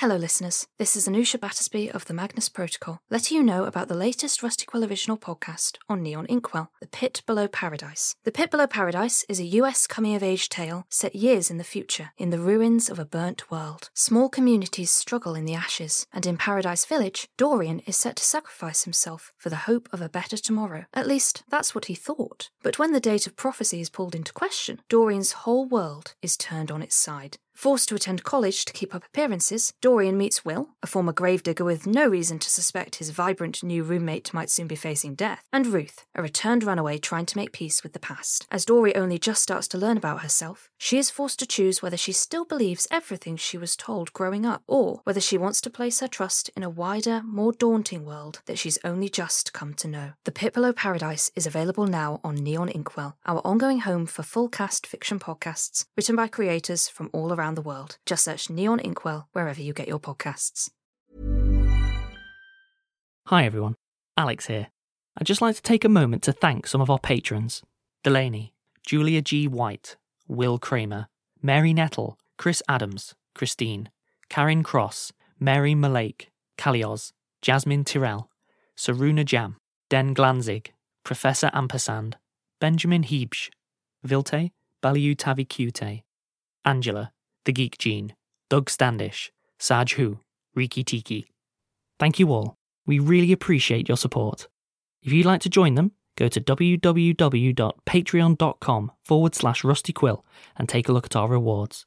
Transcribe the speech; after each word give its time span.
Hello, 0.00 0.16
listeners. 0.16 0.66
This 0.78 0.96
is 0.96 1.06
Anusha 1.06 1.38
Battersby 1.38 1.90
of 1.90 2.06
the 2.06 2.14
Magnus 2.14 2.48
Protocol, 2.48 3.02
letting 3.10 3.36
you 3.36 3.42
know 3.42 3.64
about 3.64 3.88
the 3.88 3.94
latest 3.94 4.42
Rusty 4.42 4.64
Quill 4.64 4.86
original 4.86 5.18
podcast 5.18 5.76
on 5.90 6.02
Neon 6.02 6.24
Inkwell, 6.24 6.70
The 6.80 6.86
Pit 6.86 7.20
Below 7.26 7.48
Paradise. 7.48 8.16
The 8.24 8.32
Pit 8.32 8.50
Below 8.50 8.66
Paradise 8.66 9.26
is 9.28 9.38
a 9.38 9.60
US 9.60 9.86
coming 9.86 10.14
of 10.14 10.22
age 10.22 10.48
tale 10.48 10.86
set 10.88 11.14
years 11.14 11.50
in 11.50 11.58
the 11.58 11.64
future, 11.64 12.12
in 12.16 12.30
the 12.30 12.38
ruins 12.38 12.88
of 12.88 12.98
a 12.98 13.04
burnt 13.04 13.50
world. 13.50 13.90
Small 13.92 14.30
communities 14.30 14.90
struggle 14.90 15.34
in 15.34 15.44
the 15.44 15.52
ashes, 15.52 16.06
and 16.14 16.24
in 16.24 16.38
Paradise 16.38 16.86
Village, 16.86 17.28
Dorian 17.36 17.80
is 17.80 17.98
set 17.98 18.16
to 18.16 18.24
sacrifice 18.24 18.84
himself 18.84 19.32
for 19.36 19.50
the 19.50 19.68
hope 19.68 19.86
of 19.92 20.00
a 20.00 20.08
better 20.08 20.38
tomorrow. 20.38 20.86
At 20.94 21.08
least, 21.08 21.42
that's 21.50 21.74
what 21.74 21.84
he 21.84 21.94
thought. 21.94 22.48
But 22.62 22.78
when 22.78 22.92
the 22.92 23.00
date 23.00 23.26
of 23.26 23.36
prophecy 23.36 23.82
is 23.82 23.90
pulled 23.90 24.14
into 24.14 24.32
question, 24.32 24.80
Dorian's 24.88 25.32
whole 25.32 25.68
world 25.68 26.14
is 26.22 26.38
turned 26.38 26.70
on 26.70 26.80
its 26.80 26.96
side. 26.96 27.36
Forced 27.60 27.90
to 27.90 27.94
attend 27.94 28.24
college 28.24 28.64
to 28.64 28.72
keep 28.72 28.94
up 28.94 29.04
appearances, 29.04 29.74
Dorian 29.82 30.16
meets 30.16 30.46
Will, 30.46 30.70
a 30.82 30.86
former 30.86 31.12
gravedigger 31.12 31.62
with 31.62 31.86
no 31.86 32.06
reason 32.08 32.38
to 32.38 32.48
suspect 32.48 32.96
his 32.96 33.10
vibrant 33.10 33.62
new 33.62 33.82
roommate 33.82 34.32
might 34.32 34.48
soon 34.48 34.66
be 34.66 34.74
facing 34.74 35.14
death, 35.14 35.46
and 35.52 35.66
Ruth, 35.66 36.06
a 36.14 36.22
returned 36.22 36.64
runaway 36.64 36.96
trying 36.96 37.26
to 37.26 37.36
make 37.36 37.52
peace 37.52 37.82
with 37.82 37.92
the 37.92 37.98
past. 37.98 38.46
As 38.50 38.64
Dory 38.64 38.96
only 38.96 39.18
just 39.18 39.42
starts 39.42 39.68
to 39.68 39.76
learn 39.76 39.98
about 39.98 40.22
herself, 40.22 40.70
she 40.78 40.96
is 40.96 41.10
forced 41.10 41.38
to 41.40 41.46
choose 41.46 41.82
whether 41.82 41.98
she 41.98 42.12
still 42.12 42.46
believes 42.46 42.88
everything 42.90 43.36
she 43.36 43.58
was 43.58 43.76
told 43.76 44.14
growing 44.14 44.46
up, 44.46 44.62
or 44.66 45.02
whether 45.04 45.20
she 45.20 45.36
wants 45.36 45.60
to 45.60 45.68
place 45.68 46.00
her 46.00 46.08
trust 46.08 46.48
in 46.56 46.62
a 46.62 46.70
wider, 46.70 47.20
more 47.26 47.52
daunting 47.52 48.06
world 48.06 48.40
that 48.46 48.58
she's 48.58 48.78
only 48.84 49.10
just 49.10 49.52
come 49.52 49.74
to 49.74 49.86
know. 49.86 50.12
The 50.24 50.32
Pit 50.32 50.54
Below 50.54 50.72
Paradise 50.72 51.30
is 51.36 51.46
available 51.46 51.86
now 51.86 52.20
on 52.24 52.36
Neon 52.36 52.70
Inkwell, 52.70 53.18
our 53.26 53.42
ongoing 53.44 53.80
home 53.80 54.06
for 54.06 54.22
full 54.22 54.48
cast 54.48 54.86
fiction 54.86 55.18
podcasts 55.18 55.84
written 55.94 56.16
by 56.16 56.26
creators 56.26 56.88
from 56.88 57.10
all 57.12 57.34
around 57.34 57.49
the 57.54 57.62
world. 57.62 57.98
Just 58.06 58.24
search 58.24 58.50
Neon 58.50 58.80
Inkwell 58.80 59.28
wherever 59.32 59.60
you 59.60 59.72
get 59.72 59.88
your 59.88 60.00
podcasts. 60.00 60.70
Hi 63.26 63.44
everyone, 63.44 63.76
Alex 64.16 64.46
here. 64.46 64.68
I'd 65.16 65.26
just 65.26 65.42
like 65.42 65.56
to 65.56 65.62
take 65.62 65.84
a 65.84 65.88
moment 65.88 66.22
to 66.24 66.32
thank 66.32 66.66
some 66.66 66.80
of 66.80 66.90
our 66.90 66.98
patrons 66.98 67.62
Delainie, 68.04 68.52
Julia 68.84 69.22
G. 69.22 69.46
White, 69.46 69.96
Will 70.26 70.58
Cramer, 70.58 71.08
Mary 71.42 71.72
Nettle, 71.72 72.18
Chris 72.38 72.62
Adams, 72.68 73.14
Christine, 73.34 73.90
Karin 74.28 74.62
Kross, 74.62 75.12
Mary 75.38 75.74
Malake, 75.74 76.26
Kalioz, 76.56 77.12
Jasmine 77.42 77.84
Tyrrell, 77.84 78.30
Saroona 78.76 79.24
Jam, 79.24 79.56
DennGlanzig, 79.90 80.68
Professor 81.04 81.50
Ampersand, 81.52 82.16
Benjamin 82.60 83.04
Heebsh, 83.04 83.50
Vilte, 84.06 84.50
Baliutaviciute, 84.82 86.02
Angela, 86.64 87.12
The 87.44 87.52
Geek 87.52 87.78
Gene, 87.78 88.14
Doug 88.48 88.70
Standish, 88.70 89.32
Saj 89.58 89.94
Hu, 89.94 90.20
Rikki 90.54 90.84
Tikki. 90.84 91.26
Thank 91.98 92.18
you 92.18 92.32
all. 92.32 92.56
We 92.86 92.98
really 92.98 93.32
appreciate 93.32 93.88
your 93.88 93.96
support. 93.96 94.48
If 95.02 95.12
you'd 95.12 95.26
like 95.26 95.40
to 95.42 95.48
join 95.48 95.74
them, 95.74 95.92
go 96.16 96.28
to 96.28 96.40
www.patreon.com 96.40 98.92
forward 99.04 99.34
slash 99.34 99.62
rustyquill 99.62 100.22
and 100.56 100.68
take 100.68 100.88
a 100.88 100.92
look 100.92 101.06
at 101.06 101.16
our 101.16 101.28
rewards. 101.28 101.86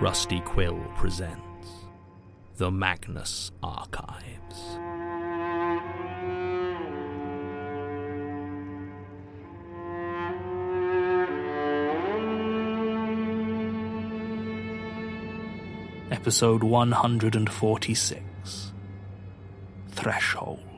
Rusty 0.00 0.40
Quill 0.40 0.80
presents 0.96 1.68
The 2.56 2.70
Magnus 2.70 3.50
Archives. 3.62 4.78
Episode 16.10 16.62
146 16.62 18.72
Threshold. 19.90 20.69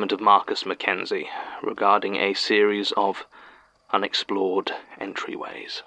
Statement 0.00 0.12
of 0.12 0.20
Marcus 0.22 0.62
MacKenzie 0.64 1.28
regarding 1.62 2.16
a 2.16 2.32
series 2.32 2.90
of 2.96 3.26
unexplored 3.92 4.72
entryways. 4.98 5.82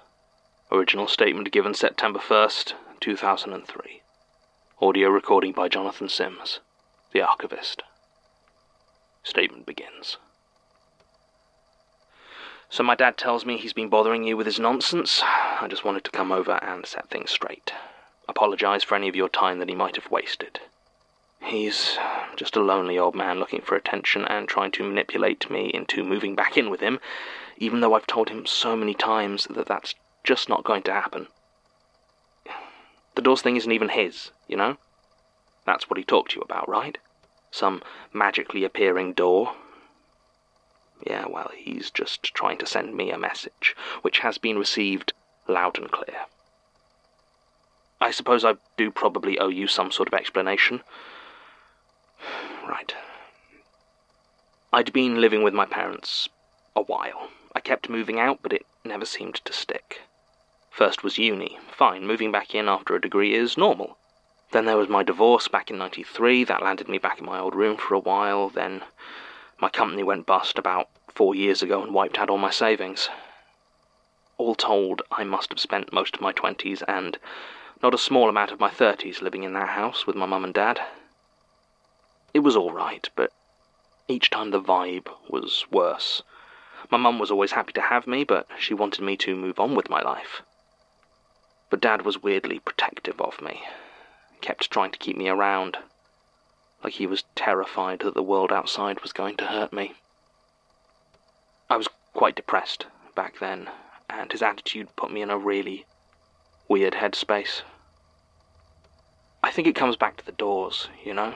Original 0.70 1.08
statement 1.08 1.50
given 1.50 1.74
September 1.74 2.20
1st, 2.20 2.74
2003. 3.00 4.02
Audio 4.80 5.08
recording 5.08 5.50
by 5.50 5.66
Jonathan 5.66 6.08
Sims, 6.08 6.60
the 7.10 7.22
archivist. 7.22 7.82
Statement 9.24 9.66
begins. 9.66 10.18
So, 12.68 12.84
my 12.84 12.94
dad 12.94 13.16
tells 13.16 13.44
me 13.44 13.56
he's 13.56 13.72
been 13.72 13.88
bothering 13.88 14.22
you 14.22 14.36
with 14.36 14.46
his 14.46 14.60
nonsense. 14.60 15.22
I 15.24 15.66
just 15.68 15.84
wanted 15.84 16.04
to 16.04 16.12
come 16.12 16.30
over 16.30 16.62
and 16.62 16.86
set 16.86 17.10
things 17.10 17.32
straight. 17.32 17.72
Apologize 18.28 18.84
for 18.84 18.94
any 18.94 19.08
of 19.08 19.16
your 19.16 19.28
time 19.28 19.58
that 19.58 19.68
he 19.68 19.74
might 19.74 19.96
have 19.96 20.08
wasted. 20.08 20.60
He's 21.44 21.98
uh, 22.00 22.26
just 22.36 22.56
a 22.56 22.62
lonely 22.62 22.98
old 22.98 23.14
man 23.14 23.38
looking 23.38 23.60
for 23.60 23.76
attention 23.76 24.24
and 24.24 24.48
trying 24.48 24.72
to 24.72 24.82
manipulate 24.82 25.50
me 25.50 25.70
into 25.72 26.02
moving 26.02 26.34
back 26.34 26.56
in 26.56 26.70
with 26.70 26.80
him, 26.80 27.00
even 27.58 27.80
though 27.80 27.94
I've 27.94 28.06
told 28.06 28.30
him 28.30 28.46
so 28.46 28.74
many 28.74 28.94
times 28.94 29.46
that 29.50 29.66
that's 29.66 29.94
just 30.24 30.48
not 30.48 30.64
going 30.64 30.82
to 30.84 30.92
happen. 30.92 31.28
The 33.14 33.22
doors 33.22 33.42
thing 33.42 33.56
isn't 33.56 33.70
even 33.70 33.90
his, 33.90 34.30
you 34.48 34.56
know? 34.56 34.78
That's 35.66 35.88
what 35.88 35.98
he 35.98 36.04
talked 36.04 36.32
to 36.32 36.36
you 36.36 36.42
about, 36.42 36.68
right? 36.68 36.98
Some 37.50 37.82
magically 38.12 38.64
appearing 38.64 39.12
door. 39.12 39.54
Yeah, 41.06 41.26
well, 41.28 41.50
he's 41.54 41.90
just 41.90 42.24
trying 42.24 42.58
to 42.58 42.66
send 42.66 42.96
me 42.96 43.10
a 43.10 43.18
message, 43.18 43.76
which 44.02 44.20
has 44.20 44.38
been 44.38 44.58
received 44.58 45.12
loud 45.46 45.78
and 45.78 45.90
clear. 45.90 46.22
I 48.00 48.10
suppose 48.10 48.44
I 48.44 48.54
do 48.76 48.90
probably 48.90 49.38
owe 49.38 49.48
you 49.48 49.66
some 49.66 49.90
sort 49.92 50.08
of 50.08 50.14
explanation. 50.14 50.82
Right. 52.66 52.94
I'd 54.72 54.92
been 54.92 55.20
living 55.20 55.42
with 55.42 55.54
my 55.54 55.66
parents 55.66 56.28
a 56.74 56.82
while. 56.82 57.28
I 57.54 57.60
kept 57.60 57.88
moving 57.88 58.18
out, 58.18 58.40
but 58.42 58.52
it 58.52 58.66
never 58.84 59.04
seemed 59.04 59.36
to 59.36 59.52
stick. 59.52 60.00
First 60.70 61.04
was 61.04 61.18
uni. 61.18 61.58
Fine, 61.70 62.06
moving 62.06 62.32
back 62.32 62.54
in 62.54 62.68
after 62.68 62.96
a 62.96 63.00
degree 63.00 63.34
is 63.34 63.56
normal. 63.56 63.96
Then 64.50 64.64
there 64.64 64.76
was 64.76 64.88
my 64.88 65.02
divorce 65.02 65.46
back 65.46 65.70
in 65.70 65.78
93. 65.78 66.44
That 66.44 66.62
landed 66.62 66.88
me 66.88 66.98
back 66.98 67.18
in 67.18 67.26
my 67.26 67.38
old 67.38 67.54
room 67.54 67.76
for 67.76 67.94
a 67.94 68.00
while. 68.00 68.48
Then 68.48 68.82
my 69.60 69.68
company 69.68 70.02
went 70.02 70.26
bust 70.26 70.58
about 70.58 70.88
four 71.08 71.34
years 71.34 71.62
ago 71.62 71.82
and 71.82 71.94
wiped 71.94 72.18
out 72.18 72.30
all 72.30 72.38
my 72.38 72.50
savings. 72.50 73.08
All 74.36 74.54
told, 74.54 75.02
I 75.12 75.22
must 75.22 75.50
have 75.50 75.60
spent 75.60 75.92
most 75.92 76.16
of 76.16 76.20
my 76.20 76.32
20s 76.32 76.82
and 76.88 77.18
not 77.82 77.94
a 77.94 77.98
small 77.98 78.28
amount 78.28 78.50
of 78.50 78.58
my 78.58 78.70
30s 78.70 79.22
living 79.22 79.44
in 79.44 79.52
that 79.52 79.70
house 79.70 80.06
with 80.06 80.16
my 80.16 80.26
mum 80.26 80.44
and 80.44 80.54
dad. 80.54 80.80
It 82.34 82.40
was 82.40 82.56
all 82.56 82.72
right, 82.72 83.08
but 83.14 83.32
each 84.08 84.28
time 84.28 84.50
the 84.50 84.60
vibe 84.60 85.08
was 85.28 85.64
worse. 85.70 86.22
My 86.90 86.98
mum 86.98 87.20
was 87.20 87.30
always 87.30 87.52
happy 87.52 87.72
to 87.74 87.80
have 87.80 88.08
me, 88.08 88.24
but 88.24 88.48
she 88.58 88.74
wanted 88.74 89.02
me 89.04 89.16
to 89.18 89.36
move 89.36 89.60
on 89.60 89.76
with 89.76 89.88
my 89.88 90.02
life. 90.02 90.42
But 91.70 91.80
Dad 91.80 92.02
was 92.02 92.22
weirdly 92.22 92.58
protective 92.58 93.20
of 93.20 93.40
me, 93.40 93.62
kept 94.40 94.70
trying 94.70 94.90
to 94.90 94.98
keep 94.98 95.16
me 95.16 95.28
around. 95.28 95.78
like 96.84 96.92
he 96.94 97.06
was 97.06 97.24
terrified 97.34 98.00
that 98.00 98.14
the 98.14 98.22
world 98.22 98.52
outside 98.52 99.00
was 99.00 99.12
going 99.12 99.36
to 99.36 99.46
hurt 99.46 99.72
me. 99.72 99.94
I 101.70 101.76
was 101.76 101.88
quite 102.12 102.34
depressed 102.36 102.86
back 103.14 103.38
then, 103.38 103.70
and 104.10 104.30
his 104.30 104.42
attitude 104.42 104.94
put 104.94 105.10
me 105.10 105.22
in 105.22 105.30
a 105.30 105.38
really 105.38 105.86
weird 106.68 106.94
headspace. 106.94 107.62
I 109.42 109.50
think 109.50 109.66
it 109.66 109.74
comes 109.74 109.96
back 109.96 110.16
to 110.18 110.26
the 110.26 110.32
doors, 110.32 110.88
you 111.04 111.14
know? 111.14 111.34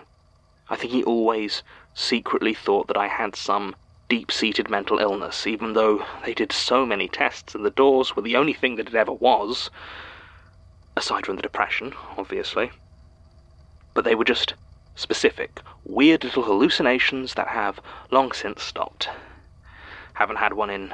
I 0.71 0.77
think 0.77 0.93
he 0.93 1.03
always 1.03 1.63
secretly 1.95 2.53
thought 2.53 2.89
that 2.89 2.97
I 2.97 3.09
had 3.09 3.35
some 3.35 3.75
deep 4.09 4.31
seated 4.31 4.69
mental 4.69 4.99
illness, 4.99 5.47
even 5.47 5.73
though 5.73 6.05
they 6.25 6.35
did 6.35 6.53
so 6.53 6.85
many 6.85 7.09
tests 7.09 7.55
and 7.55 7.65
the 7.65 7.71
doors 7.71 8.15
were 8.15 8.23
the 8.23 8.37
only 8.37 8.53
thing 8.53 8.77
that 8.77 8.89
it 8.89 8.95
ever 8.95 9.13
was. 9.13 9.71
Aside 10.97 11.27
from 11.27 11.37
the 11.37 11.43
depression, 11.43 11.95
obviously. 12.17 12.71
But 13.95 14.05
they 14.05 14.15
were 14.15 14.25
just 14.25 14.55
specific, 14.95 15.63
weird 15.85 16.25
little 16.25 16.43
hallucinations 16.43 17.35
that 17.35 17.49
have 17.49 17.81
long 18.11 18.33
since 18.33 18.63
stopped. 18.63 19.09
Haven't 20.15 20.37
had 20.37 20.53
one 20.53 20.71
in. 20.71 20.93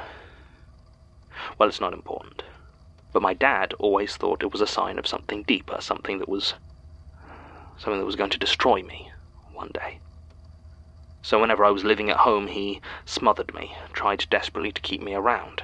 Well, 1.57 1.67
it's 1.67 1.81
not 1.81 1.93
important. 1.93 2.43
But 3.11 3.21
my 3.21 3.33
dad 3.33 3.73
always 3.79 4.15
thought 4.15 4.43
it 4.43 4.51
was 4.51 4.61
a 4.61 4.67
sign 4.67 4.99
of 4.99 5.07
something 5.07 5.43
deeper, 5.43 5.77
something 5.81 6.19
that 6.19 6.29
was. 6.29 6.53
something 7.77 7.99
that 7.99 8.05
was 8.05 8.15
going 8.15 8.29
to 8.29 8.37
destroy 8.37 8.81
me 8.81 9.04
one 9.55 9.71
day. 9.73 9.99
So 11.21 11.41
whenever 11.41 11.65
I 11.65 11.71
was 11.71 11.83
living 11.83 12.09
at 12.09 12.17
home, 12.17 12.47
he 12.47 12.81
smothered 13.05 13.53
me, 13.55 13.75
tried 13.93 14.25
desperately 14.29 14.71
to 14.71 14.81
keep 14.81 15.01
me 15.01 15.15
around. 15.15 15.63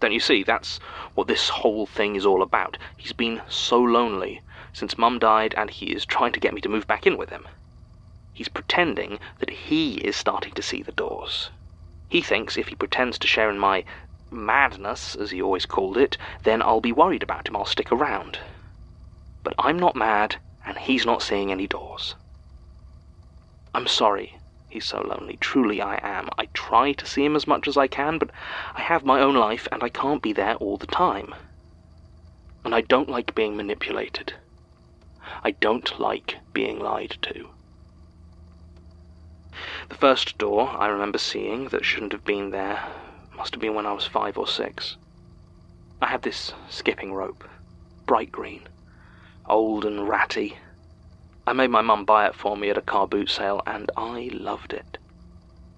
Don't 0.00 0.12
you 0.12 0.20
see, 0.20 0.42
that's 0.42 0.78
what 1.14 1.26
this 1.26 1.48
whole 1.48 1.86
thing 1.86 2.16
is 2.16 2.26
all 2.26 2.42
about. 2.42 2.76
He's 2.96 3.12
been 3.12 3.42
so 3.48 3.80
lonely 3.80 4.42
since 4.72 4.98
Mum 4.98 5.18
died, 5.18 5.54
and 5.56 5.70
he 5.70 5.94
is 5.94 6.04
trying 6.04 6.32
to 6.32 6.40
get 6.40 6.52
me 6.52 6.60
to 6.60 6.68
move 6.68 6.86
back 6.86 7.06
in 7.06 7.16
with 7.16 7.30
him. 7.30 7.46
He's 8.32 8.48
pretending 8.48 9.20
that 9.38 9.50
he 9.50 9.94
is 9.98 10.16
starting 10.16 10.52
to 10.52 10.62
see 10.62 10.82
the 10.82 10.92
doors. 10.92 11.50
He 12.08 12.20
thinks 12.20 12.58
if 12.58 12.68
he 12.68 12.74
pretends 12.74 13.18
to 13.20 13.26
share 13.26 13.48
in 13.48 13.58
my 13.58 13.84
madness, 14.30 15.14
as 15.14 15.30
he 15.30 15.40
always 15.40 15.64
called 15.64 15.96
it, 15.96 16.18
then 16.42 16.60
I'll 16.60 16.80
be 16.80 16.92
worried 16.92 17.22
about 17.22 17.48
him, 17.48 17.56
I'll 17.56 17.64
stick 17.64 17.90
around. 17.90 18.38
But 19.42 19.54
I'm 19.58 19.78
not 19.78 19.96
mad, 19.96 20.36
and 20.66 20.76
he's 20.76 21.06
not 21.06 21.22
seeing 21.22 21.50
any 21.50 21.66
doors. 21.66 22.16
I'm 23.76 23.86
sorry 23.86 24.38
He's 24.70 24.86
so 24.86 25.02
lonely. 25.02 25.36
Truly, 25.36 25.80
I 25.80 25.98
am. 26.02 26.28
I 26.38 26.46
try 26.54 26.92
to 26.92 27.06
see 27.06 27.24
him 27.24 27.36
as 27.36 27.46
much 27.46 27.68
as 27.68 27.76
I 27.76 27.86
can, 27.86 28.16
but 28.16 28.30
I 28.74 28.80
have 28.80 29.04
my 29.04 29.20
own 29.20 29.34
life 29.34 29.68
and 29.70 29.82
I 29.82 29.90
can't 29.90 30.22
be 30.22 30.32
there 30.32 30.54
all 30.56 30.78
the 30.78 30.86
time. 30.86 31.34
And 32.64 32.74
I 32.74 32.80
don't 32.80 33.08
like 33.08 33.34
being 33.34 33.56
manipulated. 33.56 34.34
I 35.44 35.50
don't 35.50 36.00
like 36.00 36.36
being 36.52 36.78
lied 36.78 37.18
to. 37.22 37.48
The 39.88 39.94
first 39.94 40.38
door 40.38 40.68
I 40.70 40.88
remember 40.88 41.18
seeing 41.18 41.68
that 41.68 41.84
shouldn't 41.84 42.12
have 42.12 42.24
been 42.24 42.50
there 42.50 42.82
must 43.36 43.54
have 43.54 43.60
been 43.60 43.74
when 43.74 43.86
I 43.86 43.92
was 43.92 44.06
five 44.06 44.36
or 44.36 44.46
six. 44.46 44.96
I 46.02 46.06
had 46.06 46.22
this 46.22 46.52
skipping 46.70 47.12
rope, 47.12 47.44
bright 48.06 48.32
green, 48.32 48.68
old 49.46 49.84
and 49.84 50.08
ratty, 50.08 50.56
I 51.48 51.52
made 51.52 51.70
my 51.70 51.80
mum 51.80 52.04
buy 52.04 52.26
it 52.26 52.34
for 52.34 52.56
me 52.56 52.70
at 52.70 52.78
a 52.78 52.82
car 52.82 53.06
boot 53.06 53.30
sale, 53.30 53.62
and 53.66 53.90
I 53.96 54.30
loved 54.32 54.72
it. 54.72 54.98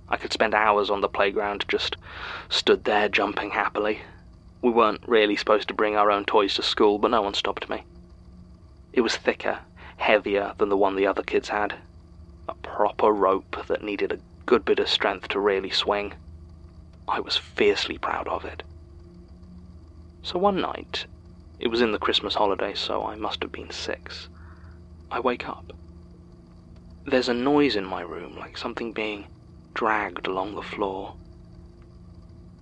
I 0.08 0.16
could 0.16 0.32
spend 0.32 0.54
hours 0.54 0.88
on 0.88 1.02
the 1.02 1.08
playground 1.08 1.66
just 1.68 1.96
stood 2.48 2.84
there 2.84 3.10
jumping 3.10 3.50
happily. 3.50 4.00
We 4.62 4.70
weren't 4.70 5.06
really 5.06 5.36
supposed 5.36 5.68
to 5.68 5.74
bring 5.74 5.94
our 5.94 6.10
own 6.10 6.24
toys 6.24 6.54
to 6.54 6.62
school, 6.62 6.98
but 6.98 7.10
no 7.10 7.20
one 7.20 7.34
stopped 7.34 7.68
me. 7.68 7.84
It 8.94 9.02
was 9.02 9.16
thicker, 9.16 9.58
heavier 9.98 10.54
than 10.56 10.70
the 10.70 10.76
one 10.76 10.96
the 10.96 11.06
other 11.06 11.22
kids 11.22 11.50
had. 11.50 11.74
A 12.48 12.54
proper 12.54 13.12
rope 13.12 13.66
that 13.66 13.84
needed 13.84 14.10
a 14.10 14.20
good 14.46 14.64
bit 14.64 14.78
of 14.78 14.88
strength 14.88 15.28
to 15.28 15.38
really 15.38 15.70
swing. 15.70 16.14
I 17.06 17.20
was 17.20 17.36
fiercely 17.36 17.98
proud 17.98 18.26
of 18.26 18.46
it. 18.46 18.62
So 20.22 20.38
one 20.38 20.62
night, 20.62 21.04
it 21.60 21.68
was 21.68 21.82
in 21.82 21.92
the 21.92 21.98
Christmas 21.98 22.36
holidays, 22.36 22.78
so 22.78 23.04
I 23.04 23.16
must 23.16 23.42
have 23.42 23.52
been 23.52 23.70
six. 23.70 24.30
I 25.10 25.20
wake 25.20 25.48
up. 25.48 25.72
There's 27.06 27.28
a 27.28 27.34
noise 27.34 27.76
in 27.76 27.84
my 27.86 28.02
room, 28.02 28.36
like 28.36 28.58
something 28.58 28.92
being 28.92 29.26
dragged 29.74 30.26
along 30.26 30.54
the 30.54 30.62
floor. 30.62 31.16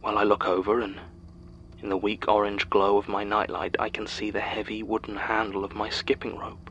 Well, 0.03 0.17
I 0.17 0.23
look 0.23 0.47
over, 0.47 0.81
and 0.81 1.01
in 1.81 1.89
the 1.89 1.97
weak 1.97 2.29
orange 2.29 2.71
glow 2.71 2.99
of 2.99 3.09
my 3.09 3.25
nightlight, 3.25 3.75
I 3.81 3.89
can 3.89 4.07
see 4.07 4.31
the 4.31 4.41
heavy 4.41 4.83
wooden 4.83 5.17
handle 5.17 5.65
of 5.65 5.75
my 5.75 5.91
skipping 5.91 6.39
rope 6.39 6.71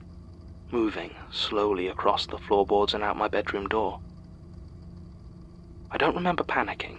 moving 0.72 1.12
slowly 1.32 1.88
across 1.88 2.26
the 2.26 2.38
floorboards 2.38 2.94
and 2.94 3.04
out 3.04 3.18
my 3.18 3.28
bedroom 3.28 3.68
door. 3.68 4.00
I 5.92 5.98
don't 5.98 6.16
remember 6.16 6.44
panicking. 6.44 6.98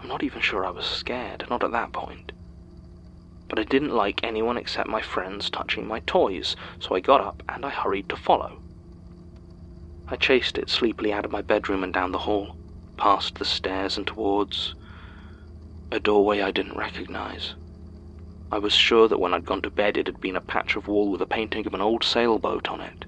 I'm 0.00 0.08
not 0.08 0.22
even 0.22 0.40
sure 0.40 0.64
I 0.64 0.70
was 0.70 0.84
scared, 0.86 1.44
not 1.50 1.62
at 1.64 1.72
that 1.72 1.92
point 1.92 2.32
but 3.48 3.58
I 3.58 3.64
didn't 3.64 3.94
like 3.94 4.22
anyone 4.22 4.58
except 4.58 4.88
my 4.88 5.00
friends 5.00 5.48
touching 5.48 5.86
my 5.86 6.00
toys, 6.00 6.54
so 6.78 6.94
I 6.94 7.00
got 7.00 7.20
up 7.22 7.42
and 7.48 7.64
I 7.64 7.70
hurried 7.70 8.08
to 8.10 8.16
follow. 8.16 8.58
I 10.08 10.16
chased 10.16 10.58
it 10.58 10.68
sleepily 10.68 11.12
out 11.12 11.24
of 11.24 11.32
my 11.32 11.42
bedroom 11.42 11.82
and 11.82 11.92
down 11.92 12.12
the 12.12 12.18
hall, 12.18 12.56
past 12.96 13.38
the 13.38 13.44
stairs 13.44 13.96
and 13.96 14.06
towards 14.06 14.74
a 15.90 15.98
doorway 15.98 16.42
I 16.42 16.50
didn't 16.50 16.76
recognize. 16.76 17.54
I 18.50 18.58
was 18.58 18.74
sure 18.74 19.08
that 19.08 19.20
when 19.20 19.32
I'd 19.32 19.46
gone 19.46 19.62
to 19.62 19.70
bed 19.70 19.96
it 19.96 20.06
had 20.06 20.20
been 20.20 20.36
a 20.36 20.40
patch 20.40 20.76
of 20.76 20.86
wall 20.86 21.10
with 21.10 21.22
a 21.22 21.26
painting 21.26 21.66
of 21.66 21.74
an 21.74 21.80
old 21.80 22.04
sailboat 22.04 22.68
on 22.68 22.80
it. 22.80 23.06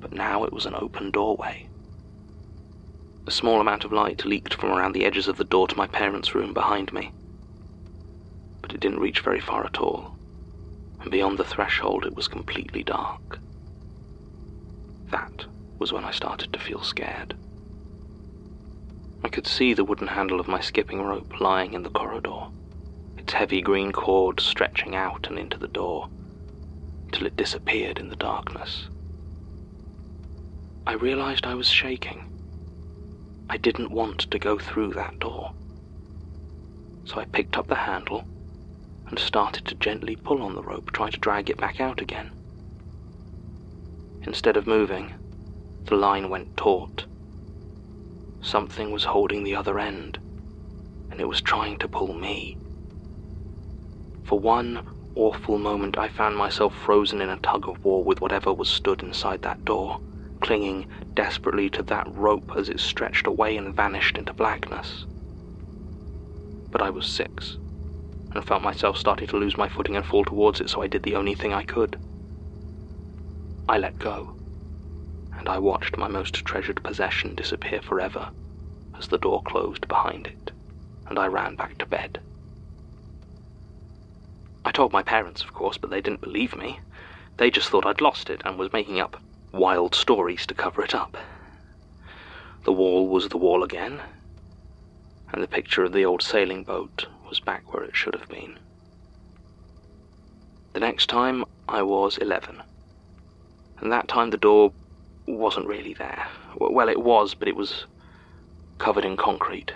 But 0.00 0.12
now 0.12 0.44
it 0.44 0.52
was 0.52 0.66
an 0.66 0.74
open 0.74 1.10
doorway. 1.10 1.68
A 3.26 3.30
small 3.30 3.60
amount 3.60 3.84
of 3.84 3.92
light 3.92 4.24
leaked 4.24 4.54
from 4.54 4.70
around 4.70 4.92
the 4.92 5.04
edges 5.04 5.28
of 5.28 5.36
the 5.36 5.44
door 5.44 5.68
to 5.68 5.76
my 5.76 5.86
parents' 5.86 6.34
room 6.34 6.52
behind 6.52 6.92
me 6.92 7.12
but 8.62 8.72
it 8.72 8.80
didn't 8.80 9.00
reach 9.00 9.20
very 9.20 9.40
far 9.40 9.64
at 9.64 9.78
all, 9.78 10.16
and 11.00 11.10
beyond 11.10 11.38
the 11.38 11.44
threshold 11.44 12.04
it 12.04 12.14
was 12.14 12.28
completely 12.28 12.82
dark. 12.82 13.40
That 15.10 15.46
was 15.78 15.92
when 15.92 16.04
I 16.04 16.10
started 16.10 16.52
to 16.52 16.58
feel 16.58 16.82
scared. 16.82 17.34
I 19.22 19.28
could 19.28 19.46
see 19.46 19.74
the 19.74 19.84
wooden 19.84 20.08
handle 20.08 20.40
of 20.40 20.48
my 20.48 20.60
skipping 20.60 21.02
rope 21.02 21.40
lying 21.40 21.74
in 21.74 21.82
the 21.82 21.90
corridor, 21.90 22.46
its 23.16 23.32
heavy 23.32 23.60
green 23.60 23.92
cord 23.92 24.40
stretching 24.40 24.94
out 24.94 25.26
and 25.28 25.38
into 25.38 25.58
the 25.58 25.68
door, 25.68 26.08
till 27.12 27.26
it 27.26 27.36
disappeared 27.36 27.98
in 27.98 28.08
the 28.08 28.16
darkness. 28.16 28.88
I 30.86 30.94
realized 30.94 31.46
I 31.46 31.54
was 31.54 31.68
shaking. 31.68 32.24
I 33.48 33.56
didn't 33.56 33.90
want 33.90 34.30
to 34.30 34.38
go 34.38 34.58
through 34.58 34.94
that 34.94 35.18
door. 35.18 35.52
So 37.04 37.20
I 37.20 37.24
picked 37.24 37.56
up 37.58 37.66
the 37.66 37.74
handle 37.74 38.24
and 39.10 39.18
started 39.18 39.64
to 39.64 39.74
gently 39.74 40.16
pull 40.16 40.40
on 40.40 40.54
the 40.54 40.62
rope, 40.62 40.90
trying 40.92 41.10
to 41.10 41.18
drag 41.18 41.50
it 41.50 41.58
back 41.58 41.80
out 41.80 42.00
again. 42.00 42.30
Instead 44.22 44.56
of 44.56 44.66
moving, 44.68 45.10
the 45.86 45.96
line 45.96 46.30
went 46.30 46.56
taut. 46.56 47.06
Something 48.40 48.92
was 48.92 49.04
holding 49.04 49.42
the 49.42 49.56
other 49.56 49.78
end, 49.80 50.18
and 51.10 51.20
it 51.20 51.28
was 51.28 51.40
trying 51.42 51.76
to 51.78 51.88
pull 51.88 52.14
me. 52.14 52.56
For 54.22 54.38
one 54.38 54.82
awful 55.16 55.58
moment, 55.58 55.98
I 55.98 56.08
found 56.08 56.36
myself 56.36 56.74
frozen 56.74 57.20
in 57.20 57.28
a 57.28 57.36
tug 57.38 57.68
of 57.68 57.84
war 57.84 58.04
with 58.04 58.20
whatever 58.20 58.52
was 58.52 58.68
stood 58.68 59.02
inside 59.02 59.42
that 59.42 59.64
door, 59.64 59.98
clinging 60.40 60.86
desperately 61.16 61.68
to 61.70 61.82
that 61.82 62.06
rope 62.14 62.52
as 62.56 62.68
it 62.68 62.78
stretched 62.78 63.26
away 63.26 63.56
and 63.56 63.74
vanished 63.74 64.16
into 64.16 64.32
blackness. 64.32 65.04
But 66.70 66.80
I 66.80 66.90
was 66.90 67.06
six 67.06 67.58
and 68.32 68.44
felt 68.44 68.62
myself 68.62 68.96
starting 68.96 69.26
to 69.28 69.36
lose 69.36 69.56
my 69.56 69.68
footing 69.68 69.96
and 69.96 70.04
fall 70.04 70.24
towards 70.24 70.60
it, 70.60 70.70
so 70.70 70.82
I 70.82 70.86
did 70.86 71.02
the 71.02 71.16
only 71.16 71.34
thing 71.34 71.52
I 71.52 71.62
could. 71.62 71.98
I 73.68 73.78
let 73.78 73.98
go, 73.98 74.34
and 75.38 75.48
I 75.48 75.58
watched 75.58 75.96
my 75.96 76.08
most 76.08 76.44
treasured 76.44 76.82
possession 76.82 77.34
disappear 77.34 77.80
forever 77.82 78.30
as 78.98 79.08
the 79.08 79.18
door 79.18 79.42
closed 79.42 79.88
behind 79.88 80.26
it, 80.26 80.52
and 81.06 81.18
I 81.18 81.26
ran 81.26 81.54
back 81.54 81.78
to 81.78 81.86
bed. 81.86 82.20
I 84.64 84.70
told 84.70 84.92
my 84.92 85.02
parents, 85.02 85.42
of 85.42 85.52
course, 85.52 85.78
but 85.78 85.90
they 85.90 86.00
didn't 86.00 86.20
believe 86.20 86.54
me. 86.54 86.80
They 87.38 87.50
just 87.50 87.70
thought 87.70 87.86
I'd 87.86 88.00
lost 88.00 88.28
it 88.28 88.42
and 88.44 88.58
was 88.58 88.72
making 88.72 89.00
up 89.00 89.22
wild 89.52 89.94
stories 89.94 90.46
to 90.46 90.54
cover 90.54 90.82
it 90.82 90.94
up. 90.94 91.16
The 92.64 92.72
wall 92.72 93.08
was 93.08 93.28
the 93.28 93.38
wall 93.38 93.62
again, 93.62 94.02
and 95.32 95.42
the 95.42 95.48
picture 95.48 95.84
of 95.84 95.92
the 95.92 96.04
old 96.04 96.22
sailing 96.22 96.62
boat 96.62 97.06
was 97.30 97.40
back 97.40 97.72
where 97.72 97.84
it 97.84 97.96
should 97.96 98.14
have 98.14 98.28
been. 98.28 98.58
The 100.74 100.80
next 100.80 101.08
time 101.08 101.44
I 101.68 101.82
was 101.82 102.18
11, 102.18 102.60
and 103.78 103.92
that 103.92 104.08
time 104.08 104.30
the 104.30 104.36
door 104.36 104.72
wasn't 105.26 105.68
really 105.68 105.94
there. 105.94 106.26
Well, 106.56 106.88
it 106.88 107.00
was, 107.00 107.34
but 107.34 107.48
it 107.48 107.56
was 107.56 107.86
covered 108.78 109.04
in 109.04 109.16
concrete. 109.16 109.72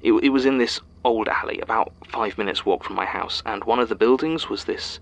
It, 0.00 0.12
it 0.12 0.28
was 0.28 0.46
in 0.46 0.58
this 0.58 0.80
old 1.04 1.28
alley, 1.28 1.60
about 1.60 1.92
five 2.06 2.38
minutes' 2.38 2.64
walk 2.64 2.84
from 2.84 2.94
my 2.94 3.06
house, 3.06 3.42
and 3.44 3.64
one 3.64 3.80
of 3.80 3.88
the 3.88 3.96
buildings 3.96 4.48
was 4.48 4.64
this 4.64 5.00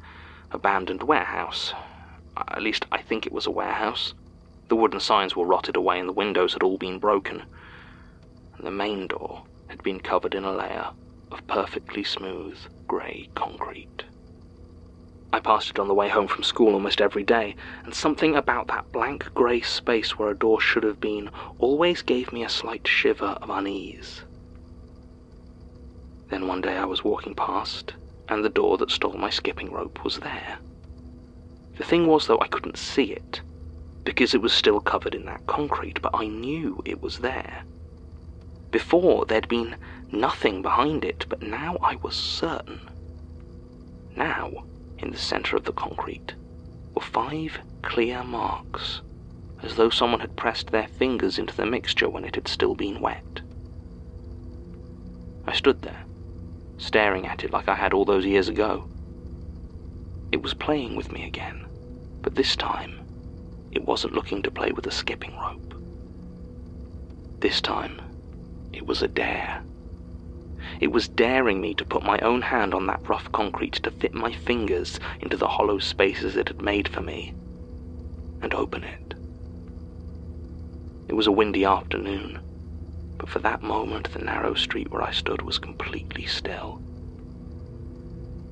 abandoned 0.51 1.03
warehouse. 1.03 1.75
At 2.49 2.63
least 2.63 2.87
I 2.91 3.03
think 3.03 3.27
it 3.27 3.33
was 3.33 3.47
a 3.47 3.51
warehouse. 3.51 4.15
The 4.69 4.77
wooden 4.77 5.01
signs 5.01 5.37
were 5.37 5.45
rotted 5.45 5.77
away 5.77 5.99
and 5.99 6.09
the 6.09 6.15
windows 6.15 6.55
had 6.55 6.63
all 6.63 6.79
been 6.79 6.99
broken. 6.99 7.43
And 8.57 8.67
the 8.67 8.71
main 8.71 9.07
door 9.07 9.45
had 9.69 9.83
been 9.83 10.01
covered 10.01 10.35
in 10.35 10.45
a 10.45 10.53
layer 10.53 10.93
of 11.31 11.47
perfectly 11.47 12.03
smooth 12.05 12.59
grey 12.89 13.29
concrete. 13.35 14.05
I 15.33 15.39
passed 15.39 15.71
it 15.71 15.79
on 15.79 15.87
the 15.87 15.95
way 15.95 16.09
home 16.09 16.27
from 16.27 16.43
school 16.43 16.75
almost 16.75 17.01
every 17.01 17.23
day, 17.23 17.55
and 17.85 17.95
something 17.95 18.35
about 18.35 18.67
that 18.69 18.91
blank 18.93 19.33
grey 19.35 19.61
space 19.61 20.19
where 20.19 20.31
a 20.31 20.37
door 20.37 20.61
should 20.61 20.83
have 20.83 21.01
been 21.01 21.31
always 21.59 22.03
gave 22.03 22.33
me 22.33 22.43
a 22.43 22.49
slight 22.49 22.89
shiver 22.89 23.39
of 23.41 23.49
unease. 23.49 24.25
Then 26.31 26.49
one 26.49 26.61
day 26.61 26.77
I 26.77 26.85
was 26.85 27.05
walking 27.05 27.35
past, 27.35 27.95
and 28.29 28.45
the 28.45 28.49
door 28.49 28.77
that 28.79 28.91
stole 28.91 29.15
my 29.15 29.31
skipping 29.31 29.73
rope 29.73 30.05
was 30.05 30.17
there. 30.19 30.59
The 31.77 31.85
thing 31.85 32.07
was, 32.07 32.27
though, 32.27 32.41
I 32.41 32.49
couldn't 32.49 32.77
see 32.77 33.13
it, 33.13 33.43
because 34.05 34.35
it 34.35 34.43
was 34.43 34.53
still 34.53 34.81
covered 34.81 35.15
in 35.15 35.25
that 35.27 35.47
concrete, 35.47 36.01
but 36.03 36.13
I 36.15 36.27
knew 36.27 36.83
it 36.85 37.03
was 37.03 37.19
there. 37.19 37.65
Before, 38.71 39.25
there'd 39.27 39.49
been 39.49 39.77
nothing 40.13 40.63
behind 40.63 41.05
it, 41.05 41.27
but 41.29 41.43
now 41.43 41.77
I 41.83 41.97
was 41.97 42.15
certain. 42.15 42.81
Now, 44.17 44.51
in 44.99 45.11
the 45.11 45.19
center 45.19 45.57
of 45.57 45.65
the 45.65 45.73
concrete, 45.73 46.35
were 46.95 47.03
five 47.03 47.59
clear 47.83 48.23
marks, 48.23 49.03
as 49.63 49.77
though 49.77 49.91
someone 49.91 50.21
had 50.21 50.37
pressed 50.37 50.71
their 50.71 50.87
fingers 50.87 51.39
into 51.39 51.55
the 51.55 51.67
mixture 51.67 52.09
when 52.09 52.25
it 52.25 52.35
had 52.35 52.49
still 52.49 52.75
been 52.75 53.01
wet. 53.01 53.41
I 55.47 55.53
stood 55.53 55.83
there, 55.83 56.05
staring 56.79 57.27
at 57.27 57.43
it 57.43 57.53
like 57.53 57.69
I 57.69 57.75
had 57.75 57.93
all 57.93 58.05
those 58.05 58.27
years 58.27 58.49
ago. 58.49 58.89
It 60.33 60.43
was 60.43 60.55
playing 60.55 60.95
with 60.97 61.11
me 61.11 61.25
again, 61.25 61.67
but 62.23 62.37
this 62.37 62.55
time, 62.55 62.93
it 63.73 63.85
wasn't 63.85 64.15
looking 64.15 64.43
to 64.43 64.51
play 64.51 64.71
with 64.71 64.87
a 64.87 64.91
skipping 64.93 65.35
rope. 65.37 65.75
This 67.41 67.61
time, 67.61 68.01
it 68.73 68.87
was 68.87 69.03
a 69.03 69.09
dare. 69.09 69.65
It 70.81 70.89
was 70.93 71.09
daring 71.09 71.61
me 71.61 71.75
to 71.75 71.85
put 71.85 72.03
my 72.05 72.19
own 72.21 72.43
hand 72.43 72.75
on 72.75 72.87
that 72.87 73.09
rough 73.09 73.31
concrete 73.33 73.75
to 73.83 73.91
fit 73.91 74.15
my 74.15 74.33
fingers 74.33 75.01
into 75.21 75.37
the 75.37 75.49
hollow 75.49 75.79
spaces 75.79 76.37
it 76.37 76.49
had 76.49 76.63
made 76.63 76.89
for 76.89 77.01
me 77.01 77.35
and 78.41 78.55
open 78.55 78.85
it. 78.85 79.15
It 81.09 81.15
was 81.15 81.27
a 81.27 81.33
windy 81.33 81.65
afternoon, 81.65 82.39
but 83.19 83.29
for 83.29 83.41
that 83.41 83.63
moment 83.63 84.13
the 84.13 84.21
narrow 84.25 84.55
street 84.55 84.93
where 84.93 85.03
I 85.03 85.11
stood 85.11 85.43
was 85.43 85.59
completely 85.59 86.25
still. 86.25 86.81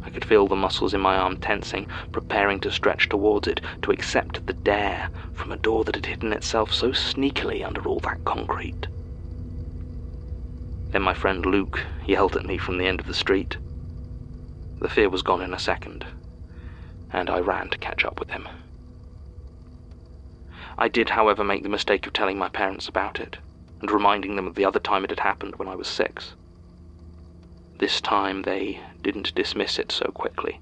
I 0.05 0.11
could 0.11 0.25
feel 0.25 0.47
the 0.47 0.57
muscles 0.57 0.95
in 0.95 1.01
my 1.01 1.17
arm 1.17 1.37
tensing, 1.37 1.87
preparing 2.13 2.61
to 2.61 2.71
stretch 2.71 3.09
towards 3.09 3.47
it, 3.47 3.61
to 3.83 3.91
accept 3.93 4.45
the 4.47 4.55
dare 4.55 5.11
from 5.33 5.53
a 5.53 5.57
door 5.57 5.85
that 5.85 5.95
had 5.95 6.07
hidden 6.07 6.33
itself 6.33 6.73
so 6.73 6.93
sneakily 6.93 7.65
under 7.65 7.83
all 7.83 8.01
that 8.01 8.25
concrete. 8.25 8.89
Then 10.90 11.02
my 11.02 11.14
friend 11.14 11.45
Luke 11.45 11.87
yelled 12.07 12.37
at 12.37 12.47
me 12.47 12.57
from 12.57 12.78
the 12.78 12.87
end 12.87 13.00
of 13.00 13.07
the 13.07 13.14
street. 13.14 13.59
The 14.80 14.88
fear 14.88 15.09
was 15.11 15.23
gone 15.23 15.42
in 15.42 15.52
a 15.52 15.59
second, 15.59 16.07
and 17.12 17.28
I 17.28 17.40
ran 17.40 17.68
to 17.71 17.78
catch 17.78 18.04
up 18.04 18.18
with 18.18 18.30
him. 18.30 18.49
I 20.78 20.88
did, 20.88 21.11
however, 21.11 21.45
make 21.45 21.62
the 21.62 21.68
mistake 21.68 22.07
of 22.07 22.12
telling 22.12 22.38
my 22.38 22.49
parents 22.49 22.88
about 22.88 23.21
it, 23.21 23.38
and 23.80 23.90
reminding 23.90 24.37
them 24.37 24.47
of 24.47 24.54
the 24.54 24.64
other 24.64 24.78
time 24.78 25.04
it 25.04 25.11
had 25.11 25.21
happened 25.21 25.54
when 25.57 25.68
I 25.68 25.75
was 25.75 25.88
six. 25.88 26.35
This 27.78 28.00
time 28.00 28.42
they 28.42 28.80
didn't 29.02 29.35
dismiss 29.35 29.78
it 29.78 29.92
so 29.92 30.07
quickly. 30.12 30.61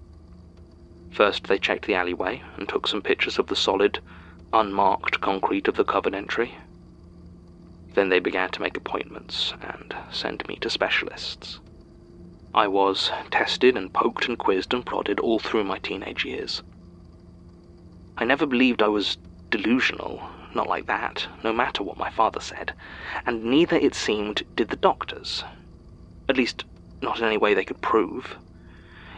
First, 1.10 1.46
they 1.46 1.58
checked 1.58 1.86
the 1.86 1.94
alleyway 1.94 2.42
and 2.56 2.68
took 2.68 2.86
some 2.86 3.00
pictures 3.00 3.38
of 3.38 3.46
the 3.46 3.56
solid, 3.56 4.00
unmarked 4.52 5.20
concrete 5.20 5.68
of 5.68 5.76
the 5.76 5.84
covered 5.84 6.14
entry, 6.14 6.56
then 7.96 8.10
they 8.10 8.20
began 8.20 8.50
to 8.50 8.60
make 8.60 8.76
appointments 8.76 9.54
and 9.62 9.96
send 10.12 10.46
me 10.46 10.56
to 10.56 10.68
specialists. 10.70 11.58
I 12.54 12.68
was 12.68 13.10
tested 13.30 13.76
and 13.76 13.92
poked 13.92 14.28
and 14.28 14.38
quizzed 14.38 14.72
and 14.74 14.84
prodded 14.84 15.18
all 15.18 15.38
through 15.38 15.64
my 15.64 15.78
teenage 15.78 16.24
years. 16.24 16.62
I 18.18 18.24
never 18.24 18.46
believed 18.46 18.82
I 18.82 18.88
was 18.88 19.16
delusional, 19.50 20.22
not 20.54 20.68
like 20.68 20.86
that, 20.86 21.26
no 21.42 21.52
matter 21.54 21.82
what 21.82 21.98
my 21.98 22.10
father 22.10 22.40
said, 22.40 22.74
and 23.24 23.44
neither, 23.44 23.76
it 23.76 23.94
seemed, 23.94 24.42
did 24.54 24.68
the 24.68 24.76
doctors. 24.76 25.44
At 26.28 26.36
least, 26.36 26.64
not 27.00 27.18
in 27.18 27.24
any 27.24 27.38
way 27.38 27.54
they 27.54 27.64
could 27.64 27.80
prove. 27.80 28.36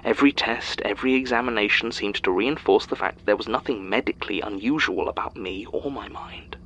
Every 0.04 0.30
test, 0.30 0.80
every 0.82 1.14
examination 1.14 1.90
seemed 1.90 2.16
to 2.23 2.30
reinforce 2.30 2.87
the 2.87 2.97
fact 2.97 3.18
that 3.18 3.26
there 3.26 3.37
was 3.37 3.49
nothing 3.49 3.88
medically 3.88 4.40
unusual 4.40 5.08
about 5.08 5.37
me 5.37 5.66
or 5.66 5.90
my 5.90 6.08
mind. 6.08 6.56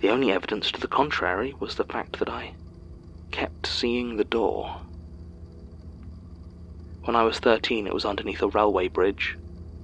The 0.00 0.08
only 0.08 0.32
evidence 0.32 0.72
to 0.72 0.80
the 0.80 0.88
contrary 0.88 1.54
was 1.60 1.74
the 1.74 1.84
fact 1.84 2.18
that 2.20 2.28
I 2.30 2.54
kept 3.30 3.66
seeing 3.66 4.16
the 4.16 4.24
door. 4.24 4.80
When 7.04 7.14
I 7.14 7.22
was 7.22 7.38
13, 7.38 7.86
it 7.86 7.92
was 7.92 8.06
underneath 8.06 8.40
a 8.40 8.48
railway 8.48 8.88
bridge. 8.88 9.36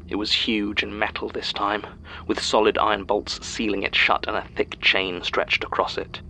It 0.08 0.16
was 0.16 0.32
huge 0.32 0.82
and 0.82 0.99
metal 0.99 1.28
this 1.28 1.52
time, 1.52 1.85
with 2.26 2.40
solid 2.40 2.78
iron 2.78 3.04
bolts 3.04 3.46
sealing 3.46 3.82
it 3.82 3.94
shut 3.94 4.25
and 4.26 4.38
a 4.38 4.49
thick 4.56 4.80
chain 4.80 5.23
stretched 5.23 5.62
across 5.62 5.99
it. 5.99 6.23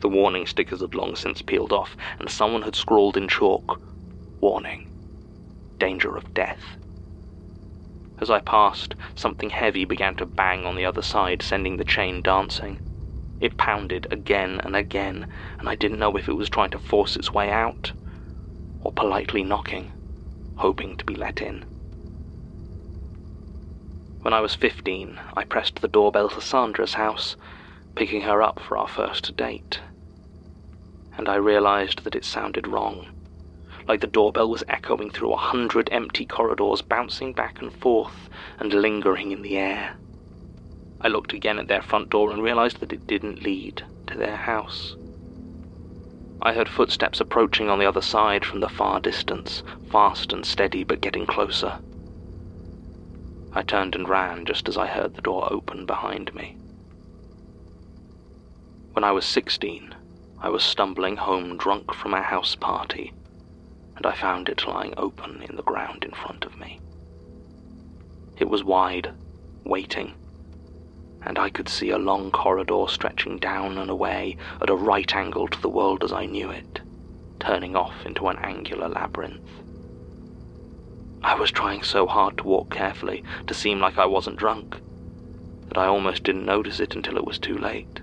The 0.00 0.08
warning 0.08 0.44
stickers 0.44 0.80
had 0.80 0.96
long 0.96 1.14
since 1.14 1.40
peeled 1.40 1.72
off, 1.72 1.96
and 2.18 2.28
someone 2.28 2.62
had 2.62 2.74
scrawled 2.74 3.16
in 3.16 3.28
chalk 3.28 3.80
Warning. 4.40 4.86
Danger 5.78 6.16
of 6.16 6.34
death. 6.34 6.76
As 8.20 8.28
I 8.28 8.40
passed, 8.40 8.96
something 9.14 9.50
heavy 9.50 9.84
began 9.84 10.16
to 10.16 10.26
bang 10.26 10.66
on 10.66 10.74
the 10.74 10.84
other 10.84 11.02
side, 11.02 11.42
sending 11.42 11.76
the 11.76 11.84
chain 11.84 12.22
dancing. 12.22 12.80
It 13.40 13.56
pounded 13.56 14.06
again 14.10 14.60
and 14.64 14.74
again, 14.74 15.26
and 15.60 15.68
I 15.68 15.76
didn't 15.76 16.00
know 16.00 16.16
if 16.16 16.28
it 16.28 16.32
was 16.32 16.50
trying 16.50 16.70
to 16.70 16.78
force 16.78 17.14
its 17.14 17.32
way 17.32 17.50
out 17.50 17.92
or 18.80 18.92
politely 18.92 19.44
knocking, 19.44 19.92
hoping 20.56 20.96
to 20.96 21.04
be 21.04 21.14
let 21.14 21.40
in. 21.40 21.64
When 24.22 24.34
I 24.34 24.40
was 24.40 24.56
15, 24.56 25.20
I 25.34 25.44
pressed 25.44 25.80
the 25.80 25.88
doorbell 25.88 26.28
to 26.30 26.40
Sandra's 26.40 26.94
house, 26.94 27.36
picking 27.94 28.22
her 28.22 28.42
up 28.42 28.58
for 28.58 28.76
our 28.76 28.88
first 28.88 29.36
date. 29.36 29.82
And 31.16 31.28
I 31.28 31.36
realized 31.36 32.02
that 32.04 32.16
it 32.16 32.24
sounded 32.24 32.66
wrong, 32.66 33.06
like 33.86 34.00
the 34.00 34.08
doorbell 34.08 34.50
was 34.50 34.64
echoing 34.68 35.10
through 35.10 35.32
a 35.32 35.36
hundred 35.36 35.88
empty 35.92 36.26
corridors, 36.26 36.82
bouncing 36.82 37.32
back 37.32 37.60
and 37.62 37.72
forth 37.72 38.28
and 38.58 38.72
lingering 38.72 39.30
in 39.30 39.42
the 39.42 39.56
air. 39.56 39.96
I 41.00 41.08
looked 41.08 41.32
again 41.32 41.58
at 41.58 41.68
their 41.68 41.82
front 41.82 42.10
door 42.10 42.30
and 42.30 42.42
realized 42.42 42.80
that 42.80 42.92
it 42.92 43.06
didn't 43.06 43.42
lead 43.42 43.84
to 44.08 44.18
their 44.18 44.36
house. 44.36 44.96
I 46.42 46.52
heard 46.52 46.68
footsteps 46.68 47.20
approaching 47.20 47.68
on 47.68 47.78
the 47.78 47.86
other 47.86 48.00
side 48.00 48.44
from 48.44 48.60
the 48.60 48.68
far 48.68 49.00
distance, 49.00 49.62
fast 49.90 50.32
and 50.32 50.44
steady 50.44 50.84
but 50.84 51.00
getting 51.00 51.26
closer. 51.26 51.78
I 53.52 53.62
turned 53.62 53.94
and 53.94 54.08
ran 54.08 54.44
just 54.44 54.68
as 54.68 54.76
I 54.76 54.86
heard 54.86 55.14
the 55.14 55.22
door 55.22 55.52
open 55.52 55.86
behind 55.86 56.34
me. 56.34 56.56
When 58.92 59.04
I 59.04 59.12
was 59.12 59.24
16, 59.24 59.94
I 60.40 60.48
was 60.48 60.62
stumbling 60.62 61.16
home 61.16 61.56
drunk 61.56 61.94
from 61.94 62.14
a 62.14 62.22
house 62.22 62.54
party, 62.54 63.12
and 63.96 64.06
I 64.06 64.14
found 64.14 64.48
it 64.48 64.66
lying 64.66 64.94
open 64.96 65.42
in 65.42 65.56
the 65.56 65.62
ground 65.62 66.04
in 66.04 66.12
front 66.12 66.44
of 66.44 66.58
me. 66.58 66.80
It 68.38 68.48
was 68.48 68.62
wide, 68.62 69.12
waiting, 69.64 70.14
and 71.24 71.38
I 71.38 71.50
could 71.50 71.68
see 71.68 71.90
a 71.90 71.98
long 71.98 72.30
corridor 72.30 72.84
stretching 72.88 73.38
down 73.38 73.78
and 73.78 73.90
away 73.90 74.36
at 74.60 74.70
a 74.70 74.74
right 74.74 75.14
angle 75.14 75.48
to 75.48 75.60
the 75.60 75.68
world 75.68 76.04
as 76.04 76.12
I 76.12 76.26
knew 76.26 76.50
it, 76.50 76.80
turning 77.40 77.76
off 77.76 78.06
into 78.06 78.28
an 78.28 78.38
angular 78.38 78.88
labyrinth. 78.88 79.48
I 81.22 81.34
was 81.34 81.50
trying 81.50 81.82
so 81.82 82.06
hard 82.06 82.38
to 82.38 82.44
walk 82.44 82.70
carefully, 82.70 83.24
to 83.46 83.54
seem 83.54 83.80
like 83.80 83.98
I 83.98 84.06
wasn't 84.06 84.38
drunk, 84.38 84.76
that 85.68 85.78
I 85.78 85.86
almost 85.86 86.22
didn't 86.22 86.46
notice 86.46 86.80
it 86.80 86.94
until 86.94 87.16
it 87.16 87.26
was 87.26 87.38
too 87.38 87.58
late. 87.58 88.00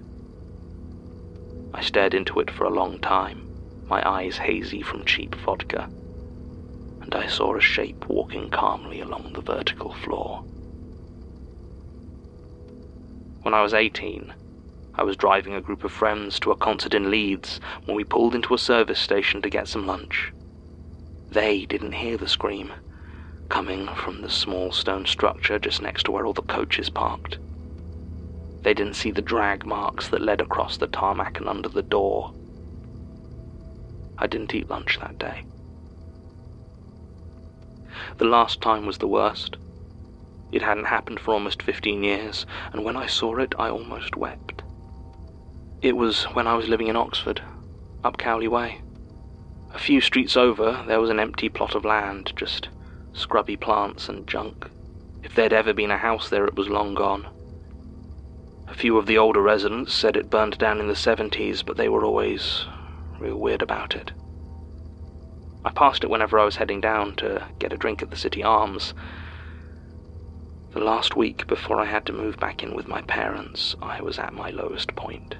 I 1.74 1.81
stared 1.81 2.13
into 2.13 2.39
it 2.39 2.51
for 2.51 2.65
a 2.65 2.69
long 2.69 3.00
time, 3.00 3.48
my 3.88 4.07
eyes 4.07 4.38
hazy 4.38 4.81
from 4.81 5.05
cheap 5.05 5.36
vodka, 5.36 5.89
and 7.01 7.15
I 7.15 7.27
saw 7.27 7.55
a 7.55 7.62
shape 7.62 8.07
walking 8.07 8.50
calmly 8.50 9.00
along 9.00 9.34
the 9.34 9.41
vertical 9.41 9.93
floor. 9.93 10.43
When 13.46 13.54
I 13.54 13.62
was 13.62 13.75
18, 13.75 14.34
I 14.96 15.04
was 15.04 15.16
driving 15.18 15.54
a 15.54 15.62
group 15.62 15.84
of 15.84 15.92
friends 15.92 16.40
to 16.40 16.50
a 16.50 16.56
concert 16.56 16.96
in 16.96 17.12
Leeds 17.12 17.60
when 17.86 17.96
we 17.96 18.04
pulled 18.04 18.34
into 18.34 18.56
a 18.56 18.58
service 18.58 19.00
station 19.00 19.40
to 19.44 19.52
get 19.52 19.68
some 19.68 19.86
lunch. 19.86 20.32
They 21.30 21.68
didn't 21.68 21.92
hear 21.92 22.18
the 22.18 22.28
scream, 22.28 22.72
coming 23.48 23.88
from 23.90 24.24
the 24.24 24.32
small 24.32 24.72
stone 24.72 25.06
structure 25.06 25.60
just 25.60 25.80
next 25.80 26.06
to 26.06 26.12
where 26.12 26.25
all 26.25 26.34
the 26.34 26.42
coaches 26.42 26.90
parked. 26.90 27.38
They 28.64 28.74
didn't 28.74 28.96
see 28.96 29.12
the 29.12 29.22
drag 29.22 29.64
marks 29.64 30.08
that 30.08 30.24
led 30.24 30.42
across 30.42 30.78
the 30.78 30.88
tarmac 30.88 31.40
and 31.40 31.48
under 31.48 31.70
the 31.70 31.84
door. 31.84 32.32
I 34.18 34.25
didn't 34.25 34.56
eat 34.56 34.72
lunch 34.72 34.98
that 35.02 35.20
day. 35.20 35.44
The 38.18 38.25
last 38.25 38.60
time 38.60 38.88
was 38.88 38.98
the 38.98 39.08
worst. 39.08 39.58
It 40.56 40.62
hadn't 40.62 40.86
happened 40.86 41.20
for 41.20 41.34
almost 41.34 41.62
15 41.62 42.02
years, 42.02 42.46
and 42.72 42.86
when 42.86 42.96
I 42.96 43.08
saw 43.08 43.36
it, 43.40 43.54
I 43.60 43.68
almost 43.68 44.16
wept. 44.16 44.64
It 45.82 45.98
was 45.98 46.24
when 46.34 46.48
I 46.48 46.56
was 46.56 46.70
living 46.70 46.88
in 46.88 46.96
Oxford, 46.96 47.42
up 48.06 48.18
Cowley 48.18 48.48
Way. 48.48 48.80
A 49.74 49.78
few 49.78 50.00
streets 50.00 50.38
over, 50.38 50.86
there 50.88 51.02
was 51.02 51.10
an 51.10 51.20
empty 51.20 51.50
plot 51.50 51.76
of 51.76 51.84
land, 51.84 52.32
just 52.38 52.70
scrubby 53.12 53.58
plants 53.58 54.08
and 54.08 54.26
junk. 54.30 54.70
If 55.24 55.36
there'd 55.36 55.52
ever 55.52 55.74
been 55.74 55.92
a 55.92 55.98
house 55.98 56.30
there, 56.30 56.46
it 56.46 56.56
was 56.56 56.70
long 56.70 56.94
gone. 56.94 57.28
A 58.70 58.74
few 58.74 58.98
of 58.98 59.08
the 59.08 59.18
older 59.18 59.42
residents 59.42 59.94
said 59.94 60.16
it 60.16 60.30
burned 60.30 60.58
down 60.58 60.80
in 60.80 60.88
the 60.88 60.94
70s, 60.94 61.66
but 61.66 61.76
they 61.76 61.90
were 61.90 62.06
always 62.06 62.66
real 63.20 63.36
weird 63.36 63.62
about 63.62 63.94
it. 63.94 64.14
I 65.66 65.72
passed 65.72 66.06
it 66.06 66.10
whenever 66.10 66.40
I 66.40 66.46
was 66.46 66.56
heading 66.56 66.80
down 66.80 67.18
to 67.18 67.46
get 67.60 67.74
a 67.74 67.78
drink 67.78 68.02
at 68.02 68.10
the 68.10 68.16
City 68.16 68.42
Arms. 68.42 68.94
The 70.75 70.82
last 70.82 71.15
week 71.15 71.48
before 71.48 71.79
I 71.79 71.86
had 71.86 72.05
to 72.08 72.12
move 72.12 72.38
back 72.38 72.62
in 72.62 72.75
with 72.75 72.86
my 72.86 73.01
parents, 73.03 73.77
I 73.82 74.01
was 74.01 74.20
at 74.20 74.34
my 74.34 74.50
lowest 74.50 74.94
point. 74.94 75.38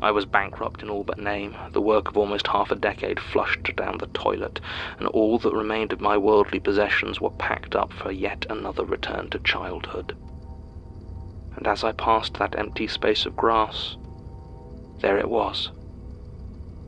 I 0.00 0.10
was 0.10 0.24
bankrupt 0.24 0.82
in 0.82 0.88
all 0.88 1.04
but 1.04 1.18
name, 1.18 1.54
the 1.72 1.82
work 1.82 2.08
of 2.08 2.16
almost 2.16 2.46
half 2.46 2.70
a 2.70 2.74
decade 2.74 3.20
flushed 3.20 3.76
down 3.76 3.98
the 3.98 4.06
toilet, 4.06 4.62
and 4.98 5.08
all 5.08 5.38
that 5.40 5.52
remained 5.52 5.92
of 5.92 6.00
my 6.00 6.16
worldly 6.16 6.58
possessions 6.58 7.20
were 7.20 7.32
packed 7.32 7.76
up 7.76 7.92
for 7.92 8.10
yet 8.10 8.46
another 8.48 8.86
return 8.86 9.28
to 9.28 9.38
childhood. 9.40 10.16
And 11.54 11.66
as 11.66 11.84
I 11.84 11.92
passed 11.92 12.32
that 12.38 12.58
empty 12.58 12.86
space 12.86 13.26
of 13.26 13.36
grass, 13.36 13.98
there 15.00 15.18
it 15.18 15.28
was. 15.28 15.70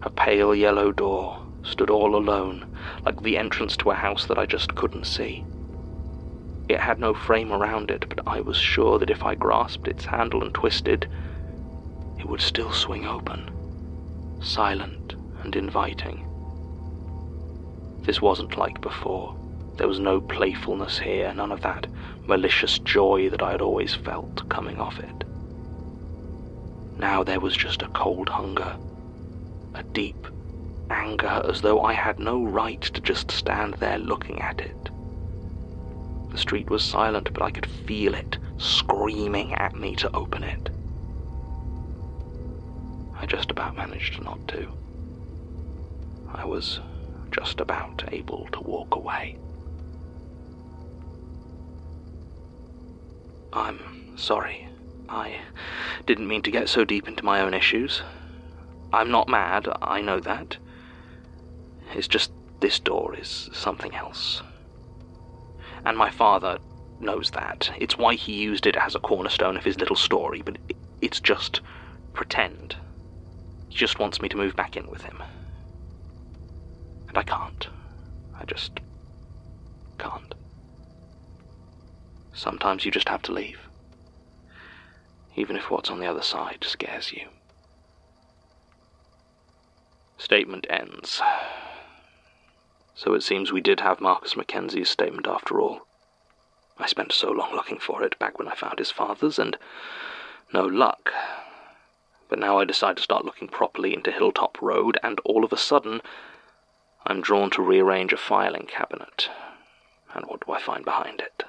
A 0.00 0.08
pale 0.08 0.54
yellow 0.54 0.90
door 0.90 1.42
stood 1.64 1.90
all 1.90 2.16
alone, 2.16 2.64
like 3.04 3.20
the 3.20 3.36
entrance 3.36 3.76
to 3.76 3.90
a 3.90 3.94
house 3.94 4.24
that 4.24 4.38
I 4.38 4.46
just 4.46 4.74
couldn't 4.74 5.04
see. 5.04 5.44
It 6.68 6.80
had 6.80 6.98
no 7.00 7.14
frame 7.14 7.50
around 7.50 7.90
it, 7.90 8.04
but 8.08 8.20
I 8.26 8.40
was 8.40 8.56
sure 8.56 8.98
that 8.98 9.10
if 9.10 9.24
I 9.24 9.34
grasped 9.34 9.88
its 9.88 10.04
handle 10.04 10.42
and 10.42 10.52
twisted, 10.52 11.08
it 12.18 12.28
would 12.28 12.42
still 12.42 12.72
swing 12.72 13.06
open, 13.06 13.50
silent 14.42 15.14
and 15.42 15.56
inviting. 15.56 16.26
This 18.02 18.20
wasn't 18.20 18.58
like 18.58 18.80
before. 18.82 19.34
There 19.76 19.88
was 19.88 20.00
no 20.00 20.20
playfulness 20.20 20.98
here, 20.98 21.32
none 21.32 21.52
of 21.52 21.62
that 21.62 21.86
malicious 22.26 22.78
joy 22.80 23.30
that 23.30 23.42
I 23.42 23.52
had 23.52 23.62
always 23.62 23.94
felt 23.94 24.48
coming 24.48 24.78
off 24.78 24.98
it. 24.98 25.24
Now 26.98 27.22
there 27.22 27.40
was 27.40 27.56
just 27.56 27.82
a 27.82 27.88
cold 27.88 28.28
hunger, 28.28 28.76
a 29.74 29.82
deep 29.82 30.26
anger 30.90 31.42
as 31.48 31.60
though 31.60 31.82
I 31.82 31.92
had 31.92 32.18
no 32.18 32.44
right 32.44 32.82
to 32.82 33.00
just 33.00 33.30
stand 33.30 33.74
there 33.74 33.98
looking 33.98 34.40
at 34.42 34.60
it. 34.60 34.90
The 36.38 36.42
street 36.42 36.70
was 36.70 36.84
silent, 36.84 37.30
but 37.34 37.42
I 37.42 37.50
could 37.50 37.66
feel 37.66 38.14
it 38.14 38.38
screaming 38.58 39.54
at 39.54 39.74
me 39.74 39.96
to 39.96 40.16
open 40.16 40.44
it. 40.44 40.70
I 43.20 43.26
just 43.26 43.50
about 43.50 43.76
managed 43.76 44.22
not 44.22 44.46
to. 44.46 44.68
I 46.32 46.44
was 46.44 46.78
just 47.32 47.58
about 47.58 48.04
able 48.12 48.46
to 48.52 48.60
walk 48.60 48.94
away. 48.94 49.36
I'm 53.52 54.16
sorry. 54.16 54.68
I 55.08 55.40
didn't 56.06 56.28
mean 56.28 56.42
to 56.42 56.52
get 56.52 56.68
so 56.68 56.84
deep 56.84 57.08
into 57.08 57.24
my 57.24 57.40
own 57.40 57.52
issues. 57.52 58.02
I'm 58.92 59.10
not 59.10 59.28
mad, 59.28 59.66
I 59.82 60.02
know 60.02 60.20
that. 60.20 60.58
It's 61.94 62.06
just 62.06 62.30
this 62.60 62.78
door 62.78 63.16
is 63.16 63.50
something 63.52 63.92
else. 63.96 64.40
And 65.88 65.96
my 65.96 66.10
father 66.10 66.58
knows 67.00 67.30
that. 67.30 67.70
It's 67.78 67.96
why 67.96 68.14
he 68.14 68.34
used 68.34 68.66
it 68.66 68.76
as 68.76 68.94
a 68.94 68.98
cornerstone 68.98 69.56
of 69.56 69.64
his 69.64 69.78
little 69.78 69.96
story, 69.96 70.42
but 70.42 70.58
it's 71.00 71.18
just 71.18 71.62
pretend. 72.12 72.76
He 73.70 73.78
just 73.78 73.98
wants 73.98 74.20
me 74.20 74.28
to 74.28 74.36
move 74.36 74.54
back 74.54 74.76
in 74.76 74.90
with 74.90 75.04
him. 75.04 75.22
And 77.08 77.16
I 77.16 77.22
can't. 77.22 77.68
I 78.38 78.44
just 78.44 78.80
can't. 79.98 80.34
Sometimes 82.34 82.84
you 82.84 82.90
just 82.90 83.08
have 83.08 83.22
to 83.22 83.32
leave. 83.32 83.70
Even 85.36 85.56
if 85.56 85.70
what's 85.70 85.88
on 85.88 86.00
the 86.00 86.06
other 86.06 86.20
side 86.20 86.64
scares 86.64 87.12
you. 87.12 87.30
Statement 90.18 90.66
ends. 90.68 91.22
So 92.94 93.14
it 93.14 93.22
seems 93.22 93.52
we 93.52 93.60
did 93.60 93.78
have 93.78 94.00
Marcus 94.00 94.36
MacKenzie's 94.36 94.90
statement 94.90 95.28
after 95.28 95.60
all. 95.60 95.87
I 96.78 96.86
spent 96.86 97.12
so 97.12 97.30
long 97.30 97.54
looking 97.54 97.78
for 97.78 98.02
it 98.02 98.18
back 98.18 98.38
when 98.38 98.48
I 98.48 98.54
found 98.54 98.78
his 98.78 98.90
father's, 98.90 99.38
and 99.38 99.58
no 100.52 100.64
luck. 100.64 101.12
But 102.28 102.38
now 102.38 102.58
I 102.58 102.64
decide 102.64 102.96
to 102.98 103.02
start 103.02 103.24
looking 103.24 103.48
properly 103.48 103.94
into 103.94 104.12
Hilltop 104.12 104.62
Road, 104.62 104.98
and 105.02 105.20
all 105.24 105.44
of 105.44 105.52
a 105.52 105.56
sudden, 105.56 106.02
I'm 107.06 107.20
drawn 107.20 107.50
to 107.50 107.62
rearrange 107.62 108.12
a 108.12 108.16
filing 108.16 108.66
cabinet. 108.66 109.28
And 110.14 110.26
what 110.26 110.46
do 110.46 110.52
I 110.52 110.60
find 110.60 110.84
behind 110.84 111.20
it? 111.20 111.44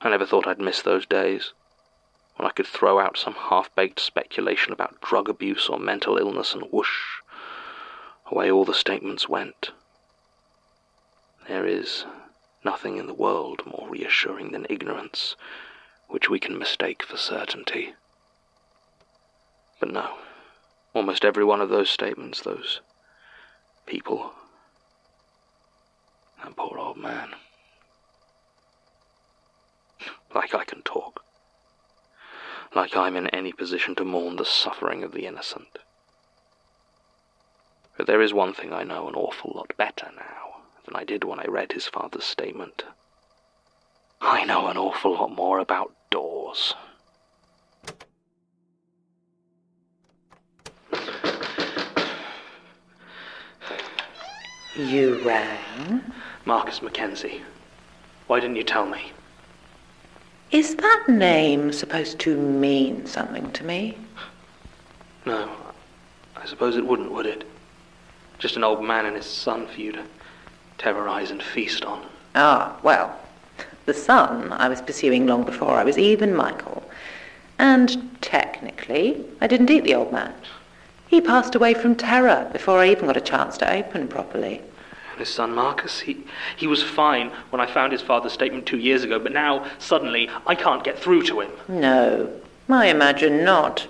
I 0.00 0.10
never 0.10 0.26
thought 0.26 0.46
I'd 0.46 0.60
miss 0.60 0.82
those 0.82 1.06
days 1.06 1.52
when 2.36 2.46
I 2.46 2.52
could 2.52 2.66
throw 2.66 2.98
out 2.98 3.16
some 3.16 3.34
half 3.34 3.74
baked 3.74 4.00
speculation 4.00 4.72
about 4.72 5.00
drug 5.00 5.28
abuse 5.28 5.68
or 5.68 5.78
mental 5.78 6.18
illness, 6.18 6.52
and 6.52 6.64
whoosh, 6.70 7.20
away 8.26 8.50
all 8.50 8.64
the 8.64 8.74
statements 8.74 9.28
went. 9.28 9.70
There 11.48 11.66
is 11.66 12.04
nothing 12.64 12.96
in 12.96 13.06
the 13.06 13.14
world 13.14 13.62
more 13.66 13.88
reassuring 13.88 14.52
than 14.52 14.66
ignorance, 14.70 15.36
which 16.08 16.30
we 16.30 16.40
can 16.40 16.58
mistake 16.58 17.02
for 17.02 17.16
certainty. 17.16 17.94
But 19.78 19.90
no, 19.90 20.16
almost 20.94 21.24
every 21.24 21.44
one 21.44 21.60
of 21.60 21.68
those 21.68 21.90
statements, 21.90 22.40
those 22.40 22.80
people, 23.86 24.32
that 26.42 26.56
poor 26.56 26.78
old 26.78 26.96
man. 26.96 27.30
Like 30.34 30.52
I 30.52 30.64
can 30.64 30.82
talk. 30.82 31.22
Like 32.74 32.96
I'm 32.96 33.14
in 33.14 33.28
any 33.28 33.52
position 33.52 33.94
to 33.94 34.04
mourn 34.04 34.34
the 34.34 34.44
suffering 34.44 35.04
of 35.04 35.12
the 35.12 35.26
innocent. 35.26 35.78
But 37.96 38.08
there 38.08 38.20
is 38.20 38.34
one 38.34 38.52
thing 38.52 38.72
I 38.72 38.82
know 38.82 39.06
an 39.06 39.14
awful 39.14 39.52
lot 39.54 39.72
better 39.76 40.10
now 40.16 40.53
than 40.84 40.96
I 40.96 41.04
did 41.04 41.24
when 41.24 41.40
I 41.40 41.44
read 41.46 41.72
his 41.72 41.86
father's 41.86 42.24
statement. 42.24 42.84
I 44.20 44.44
know 44.44 44.68
an 44.68 44.76
awful 44.76 45.12
lot 45.12 45.32
more 45.32 45.58
about 45.58 45.92
doors. 46.10 46.74
You 54.76 55.20
rang? 55.24 56.02
Marcus 56.44 56.80
MacKenzie. 56.80 57.40
Why 58.26 58.40
didn't 58.40 58.56
you 58.56 58.64
tell 58.64 58.86
me? 58.86 59.12
Is 60.50 60.76
that 60.76 61.04
name 61.08 61.72
supposed 61.72 62.18
to 62.20 62.36
mean 62.36 63.06
something 63.06 63.50
to 63.52 63.64
me? 63.64 63.98
No, 65.26 65.48
I 66.36 66.46
suppose 66.46 66.76
it 66.76 66.86
wouldn't, 66.86 67.12
would 67.12 67.26
it? 67.26 67.44
Just 68.38 68.56
an 68.56 68.64
old 68.64 68.82
man 68.84 69.06
and 69.06 69.16
his 69.16 69.26
son 69.26 69.66
for 69.66 69.80
you 69.80 69.92
to 69.92 70.04
terrorize 70.84 71.30
and 71.30 71.42
feast 71.42 71.82
on. 71.86 72.04
Ah, 72.34 72.76
well, 72.82 73.18
the 73.86 73.94
son 73.94 74.52
I 74.52 74.68
was 74.68 74.82
pursuing 74.82 75.26
long 75.26 75.42
before 75.42 75.78
I 75.78 75.82
was 75.82 75.96
even 75.96 76.36
Michael. 76.36 76.82
And 77.58 78.18
technically, 78.20 79.24
I 79.40 79.46
didn't 79.46 79.70
eat 79.70 79.84
the 79.84 79.94
old 79.94 80.12
man. 80.12 80.34
He 81.06 81.22
passed 81.22 81.54
away 81.54 81.72
from 81.72 81.96
terror 81.96 82.50
before 82.52 82.80
I 82.80 82.90
even 82.90 83.06
got 83.06 83.16
a 83.16 83.22
chance 83.22 83.56
to 83.58 83.72
open 83.72 84.08
properly. 84.08 84.60
And 85.12 85.20
his 85.20 85.30
son 85.30 85.54
Marcus, 85.54 86.00
he, 86.00 86.22
he 86.54 86.66
was 86.66 86.82
fine 86.82 87.30
when 87.48 87.62
I 87.62 87.66
found 87.66 87.92
his 87.92 88.02
father's 88.02 88.32
statement 88.32 88.66
two 88.66 88.78
years 88.78 89.04
ago, 89.04 89.18
but 89.18 89.32
now, 89.32 89.66
suddenly, 89.78 90.28
I 90.46 90.54
can't 90.54 90.84
get 90.84 90.98
through 90.98 91.22
to 91.22 91.40
him. 91.40 91.52
No, 91.66 92.30
I 92.68 92.88
imagine 92.88 93.42
not. 93.42 93.86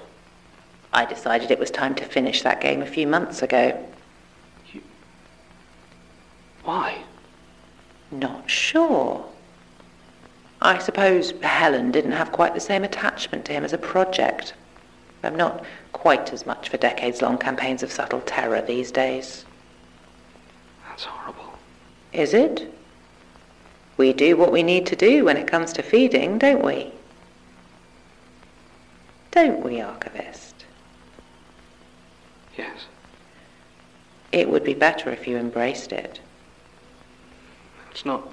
I 0.93 1.07
decided 1.07 1.51
it 1.51 1.59
was 1.59 1.73
time 1.73 1.97
to 1.97 2.05
finish 2.05 2.43
that 2.43 2.61
game 2.61 2.83
a 2.83 2.87
few 2.87 3.09
months 3.09 3.43
ago. 3.43 3.85
Why? 6.65 7.05
Not 8.11 8.51
sure. 8.51 9.27
I 10.63 10.79
suppose 10.79 11.33
Helen 11.43 11.91
didn't 11.91 12.13
have 12.13 12.33
quite 12.33 12.55
the 12.55 12.61
same 12.61 12.85
attachment 12.85 13.45
to 13.47 13.53
him 13.53 13.65
as 13.65 13.73
a 13.73 13.79
project. 13.79 14.55
I'm 15.23 15.37
not 15.37 15.65
quite 15.93 16.33
as 16.33 16.47
much 16.47 16.69
for 16.69 16.77
decades-long 16.77 17.39
campaigns 17.39 17.83
of 17.83 17.93
subtle 17.93 18.21
terror 18.23 18.63
these 18.63 18.91
days. 18.91 19.45
That's 20.89 21.05
horrible. 21.05 21.53
Is 22.13 22.35
it? 22.35 22.73
We 23.97 24.13
do 24.13 24.37
what 24.37 24.53
we 24.53 24.63
need 24.63 24.87
to 24.87 24.97
do 24.97 25.25
when 25.25 25.37
it 25.37 25.47
comes 25.47 25.73
to 25.75 25.83
feeding, 25.83 26.39
don't 26.39 26.65
we? 26.65 26.93
Don't 29.31 29.63
we, 29.65 29.81
Archivist? 29.81 30.65
Yes. 32.57 32.87
It 34.33 34.49
would 34.49 34.65
be 34.65 34.75
better 34.75 35.11
if 35.11 35.27
you 35.27 35.37
embraced 35.37 35.93
it. 35.93 36.21
It's 37.95 38.05
not. 38.05 38.29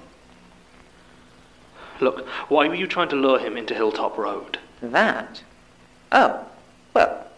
Look, 2.00 2.26
why 2.48 2.66
were 2.66 2.74
you 2.74 2.88
trying 2.88 3.10
to 3.10 3.16
lure 3.16 3.38
him 3.38 3.56
into 3.56 3.74
Hilltop 3.74 4.18
Road? 4.18 4.58
That? 4.82 5.40
Oh, 6.10 6.44
well, 6.94 7.28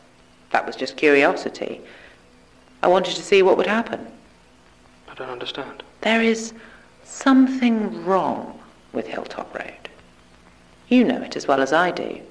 that 0.51 0.67
was 0.67 0.75
just 0.75 0.97
curiosity. 0.97 1.83
I 2.83 2.89
wanted 2.89 3.15
to 3.17 3.23
see 3.23 3.43
what 3.43 3.59
would 3.59 3.67
happen. 3.67 4.07
I 5.07 5.15
don't 5.15 5.29
understand. 5.29 5.83
There 6.01 6.23
is 6.23 6.55
something 7.05 8.07
wrong 8.07 8.59
with 8.95 9.07
Hilltop 9.07 9.55
Road. 9.55 9.91
You 10.89 11.05
know 11.05 11.21
it 11.21 11.37
as 11.37 11.47
well 11.47 11.61
as 11.61 11.75
I 11.75 11.91
do. 11.91 12.23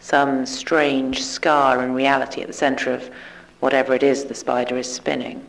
Some 0.00 0.46
strange 0.46 1.22
scar 1.22 1.84
in 1.84 1.92
reality 1.92 2.40
at 2.40 2.46
the 2.46 2.54
centre 2.54 2.90
of 2.90 3.10
whatever 3.60 3.92
it 3.92 4.02
is 4.02 4.24
the 4.24 4.34
spider 4.34 4.78
is 4.78 4.90
spinning. 4.90 5.44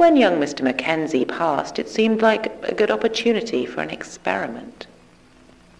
When 0.00 0.16
young 0.16 0.40
Mr. 0.40 0.62
MacKenzie 0.62 1.28
passed, 1.28 1.78
it 1.78 1.86
seemed 1.86 2.22
like 2.22 2.46
a 2.62 2.74
good 2.74 2.90
opportunity 2.90 3.66
for 3.66 3.82
an 3.82 3.90
experiment. 3.90 4.86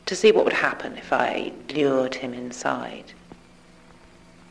To 0.04 0.14
see 0.14 0.30
what 0.30 0.44
would 0.44 0.52
happen 0.52 0.98
if 0.98 1.10
I 1.10 1.52
lured 1.72 2.16
him 2.16 2.34
inside. 2.34 3.14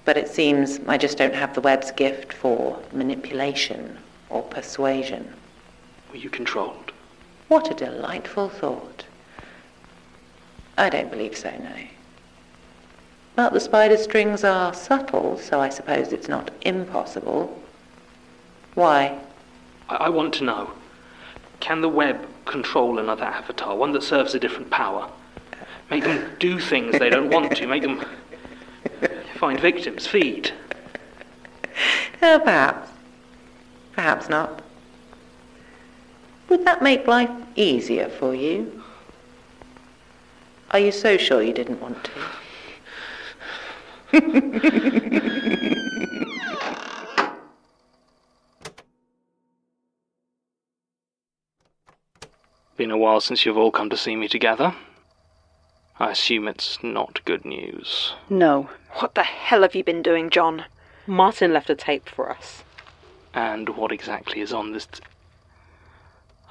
But 0.05 0.17
it 0.17 0.27
seems 0.27 0.79
I 0.87 0.97
just 0.97 1.19
don't 1.19 1.35
have 1.35 1.53
the 1.53 1.61
web's 1.61 1.91
gift 1.91 2.33
for 2.33 2.79
manipulation 2.91 3.99
or 4.31 4.41
persuasion. 4.41 5.35
Were 6.09 6.17
you 6.17 6.31
controlled? 6.31 6.91
What 7.47 7.69
a 7.69 7.75
delightful 7.75 8.49
thought. 8.49 9.05
I 10.79 10.89
don't 10.89 11.11
believe 11.11 11.37
so, 11.37 11.51
no. 11.51 11.75
But 13.35 13.53
the 13.53 13.59
spider 13.59 13.97
strings 13.97 14.43
are 14.43 14.73
subtle, 14.73 15.37
so 15.37 15.61
I 15.61 15.69
suppose 15.69 16.11
it's 16.11 16.27
not 16.27 16.49
impossible. 16.61 17.55
Why? 18.73 19.19
I, 19.89 19.95
I 19.95 20.09
want 20.09 20.33
to 20.35 20.43
know. 20.43 20.71
Can 21.59 21.81
the 21.81 21.89
web 21.89 22.25
control 22.45 22.99
another 22.99 23.25
avatar, 23.25 23.75
one 23.75 23.91
that 23.91 24.03
serves 24.03 24.33
a 24.33 24.39
different 24.39 24.69
power? 24.69 25.09
Make 25.91 26.03
them 26.03 26.35
do 26.39 26.59
things 26.59 26.97
they 26.99 27.09
don't 27.09 27.29
want 27.29 27.57
to, 27.57 27.67
make 27.67 27.81
them 27.81 28.05
find 29.35 29.59
victims, 29.59 30.07
feed. 30.07 30.53
Oh, 32.21 32.39
perhaps. 32.43 32.91
Perhaps 33.93 34.29
not. 34.29 34.61
Would 36.49 36.65
that 36.65 36.81
make 36.81 37.07
life 37.07 37.31
easier 37.55 38.09
for 38.09 38.33
you? 38.33 38.83
Are 40.71 40.79
you 40.79 40.91
so 40.91 41.17
sure 41.17 41.41
you 41.41 41.53
didn't 41.53 41.81
want 41.81 42.09
to? 44.11 45.21
Been 52.79 52.91
a 52.91 52.97
while 52.97 53.19
since 53.19 53.45
you've 53.45 53.57
all 53.57 53.71
come 53.71 53.89
to 53.89 53.97
see 53.97 54.15
me 54.15 54.29
together. 54.29 54.73
I 55.99 56.11
assume 56.11 56.47
it's 56.47 56.81
not 56.81 57.19
good 57.25 57.43
news. 57.43 58.13
No. 58.29 58.69
What 58.99 59.15
the 59.15 59.23
hell 59.23 59.63
have 59.63 59.75
you 59.75 59.83
been 59.83 60.01
doing, 60.01 60.29
John? 60.29 60.63
Martin 61.05 61.51
left 61.51 61.69
a 61.69 61.75
tape 61.75 62.07
for 62.07 62.31
us. 62.31 62.63
And 63.33 63.67
what 63.67 63.91
exactly 63.91 64.39
is 64.39 64.53
on 64.53 64.71
this? 64.71 64.85
T- 64.85 65.01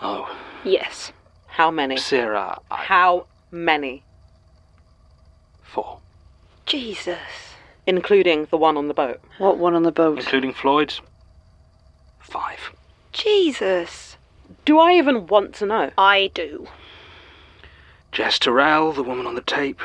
oh, 0.03 0.37
Yes. 0.65 1.13
How 1.47 1.71
many? 1.71 1.97
Sarah, 1.97 2.59
I... 2.71 2.77
How 2.77 3.27
many? 3.51 4.03
four, 5.63 6.01
Jesus. 6.67 7.55
Including 7.87 8.49
the 8.51 8.59
one 8.59 8.77
on 8.77 8.89
the 8.89 8.93
boat. 8.93 9.23
What 9.39 9.57
one 9.57 9.75
on 9.75 9.83
the 9.83 9.93
boat? 9.93 10.19
including 10.19 10.53
Floyd's. 10.53 11.01
Five. 12.21 12.73
Jesus. 13.13 14.08
Do 14.69 14.79
I 14.79 14.93
even 14.99 15.27
want 15.27 15.55
to 15.55 15.65
know? 15.65 15.91
I 15.97 16.31
do. 16.35 16.69
Jess 18.13 18.39
Terrell, 18.39 18.93
the 18.93 19.03
woman 19.03 19.27
on 19.27 19.35
the 19.35 19.41
tape, 19.41 19.81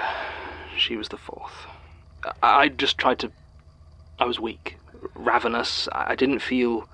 she 0.77 0.97
was 0.97 1.07
the 1.07 1.15
fourth. 1.15 1.67
I, 2.25 2.63
I 2.63 2.67
just 2.67 2.97
tried 2.97 3.19
to. 3.19 3.31
I 4.19 4.25
was 4.25 4.41
weak, 4.41 4.75
ravenous. 5.15 5.87
I, 5.93 6.11
I 6.11 6.15
didn't 6.15 6.39
feel. 6.39 6.89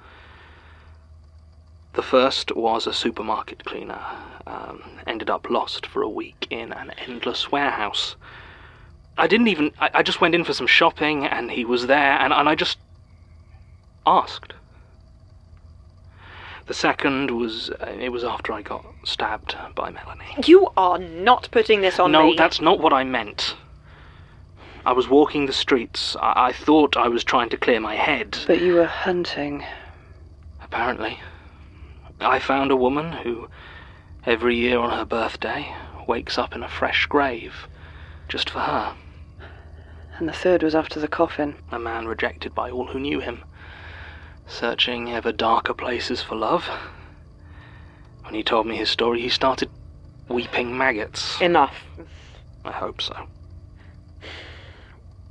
The 1.94 2.04
first 2.04 2.56
was 2.56 2.86
a 2.86 2.94
supermarket 2.94 3.66
cleaner. 3.66 4.06
Um, 4.46 4.84
ended 5.08 5.32
up 5.32 5.50
lost 5.50 5.88
for 5.88 6.04
a 6.04 6.10
week 6.10 6.46
in 6.52 6.72
an 6.72 6.92
endless 7.08 7.52
warehouse. 7.52 8.16
I 9.18 9.26
didn't 9.26 9.48
even. 9.48 9.72
I, 9.80 9.90
I 9.96 10.04
just 10.04 10.22
went 10.22 10.36
in 10.36 10.44
for 10.44 10.54
some 10.54 10.68
shopping 10.68 11.26
and 11.26 11.50
he 11.50 11.66
was 11.66 11.88
there 11.88 12.20
and, 12.20 12.34
and 12.34 12.48
I 12.48 12.54
just 12.54 12.78
asked. 14.06 14.54
The 16.70 16.76
second 16.76 17.32
was. 17.32 17.72
Uh, 17.72 17.96
it 18.00 18.10
was 18.10 18.24
after 18.24 18.54
I 18.54 18.62
got 18.62 18.86
stabbed 19.04 19.58
by 19.74 19.90
Melanie. 19.90 20.36
You 20.46 20.68
are 20.78 21.00
not 21.00 21.50
putting 21.50 21.82
this 21.82 21.98
on 21.98 22.12
no, 22.12 22.28
me. 22.28 22.36
that's 22.38 22.62
not 22.62 22.80
what 22.80 22.94
I 22.94 23.04
meant. 23.04 23.56
I 24.86 24.92
was 24.92 25.10
walking 25.10 25.48
the 25.48 25.52
streets. 25.52 26.16
I-, 26.22 26.50
I 26.50 26.52
thought 26.52 26.96
I 26.96 27.08
was 27.08 27.24
trying 27.24 27.50
to 27.50 27.58
clear 27.58 27.80
my 27.80 27.96
head. 27.96 28.38
But 28.46 28.62
you 28.62 28.76
were 28.76 28.86
hunting. 28.86 29.66
Apparently. 30.62 31.20
I 32.22 32.38
found 32.38 32.70
a 32.70 32.76
woman 32.76 33.14
who, 33.14 33.50
every 34.28 34.56
year 34.56 34.78
on 34.78 34.92
her 34.92 35.06
birthday, 35.06 35.76
wakes 36.08 36.38
up 36.38 36.54
in 36.54 36.62
a 36.62 36.70
fresh 36.70 37.08
grave. 37.08 37.68
Just 38.28 38.48
for 38.48 38.60
her. 38.60 38.94
And 40.20 40.30
the 40.30 40.34
third 40.34 40.62
was 40.62 40.76
after 40.76 41.00
the 41.00 41.08
coffin. 41.08 41.56
A 41.72 41.80
man 41.80 42.08
rejected 42.08 42.54
by 42.54 42.70
all 42.70 42.86
who 42.86 43.00
knew 43.00 43.22
him. 43.22 43.44
Searching 44.50 45.14
ever 45.14 45.32
darker 45.32 45.76
places 45.76 46.22
for 46.24 46.36
love. 46.36 46.68
When 48.24 48.34
he 48.34 48.44
told 48.44 48.66
me 48.68 48.76
his 48.76 48.90
story, 48.90 49.22
he 49.22 49.30
started 49.30 49.70
weeping 50.28 50.76
maggots. 50.76 51.40
Enough. 51.40 51.76
I 52.66 52.72
hope 52.72 53.02
so. 53.02 53.28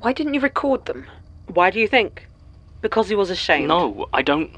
Why 0.00 0.12
didn't 0.12 0.35
you 0.35 0.40
record 0.40 0.87
them? 0.87 1.07
Why 1.46 1.70
do 1.70 1.81
you 1.81 1.88
think? 1.88 2.28
Because 2.81 3.09
he 3.09 3.16
was 3.16 3.28
ashamed. 3.28 3.68
No, 3.68 4.09
I 4.12 4.22
don't. 4.22 4.50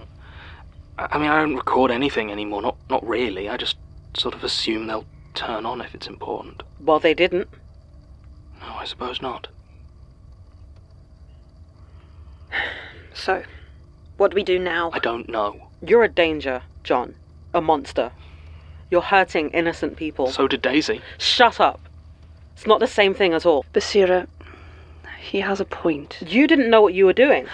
I 0.98 1.16
mean, 1.18 1.30
I 1.30 1.40
don't 1.40 1.56
record 1.56 1.90
anything 1.90 2.30
anymore. 2.30 2.60
Not, 2.60 2.76
not 2.90 3.06
really. 3.06 3.48
I 3.48 3.56
just 3.56 3.76
sort 4.14 4.34
of 4.34 4.44
assume 4.44 4.86
they'll 4.86 5.06
turn 5.34 5.64
on 5.64 5.80
if 5.80 5.94
it's 5.94 6.06
important. 6.06 6.62
Well, 6.78 7.00
they 7.00 7.14
didn't. 7.14 7.48
No, 8.60 8.74
I 8.74 8.84
suppose 8.84 9.22
not. 9.22 9.48
So, 13.12 13.42
what 14.20 14.33
do 14.33 14.35
we 14.35 14.44
do 14.44 14.59
now? 14.59 14.90
I 14.92 14.98
don't 14.98 15.30
know. 15.30 15.68
You're 15.80 16.04
a 16.04 16.09
danger, 16.09 16.61
John. 16.85 17.14
A 17.54 17.62
monster. 17.62 18.12
You're 18.90 19.00
hurting 19.00 19.48
innocent 19.52 19.96
people. 19.96 20.26
So 20.30 20.46
did 20.46 20.61
Daisy. 20.61 21.00
Shut 21.16 21.59
up. 21.59 21.80
It's 22.52 22.66
not 22.66 22.80
the 22.80 22.87
same 22.87 23.14
thing 23.14 23.33
at 23.33 23.46
all. 23.46 23.64
Basira, 23.72 24.26
he 25.18 25.40
has 25.40 25.59
a 25.59 25.64
point. 25.64 26.18
You 26.20 26.46
didn't 26.46 26.68
know 26.68 26.83
what 26.83 26.92
you 26.92 27.06
were 27.06 27.14
doing. 27.14 27.46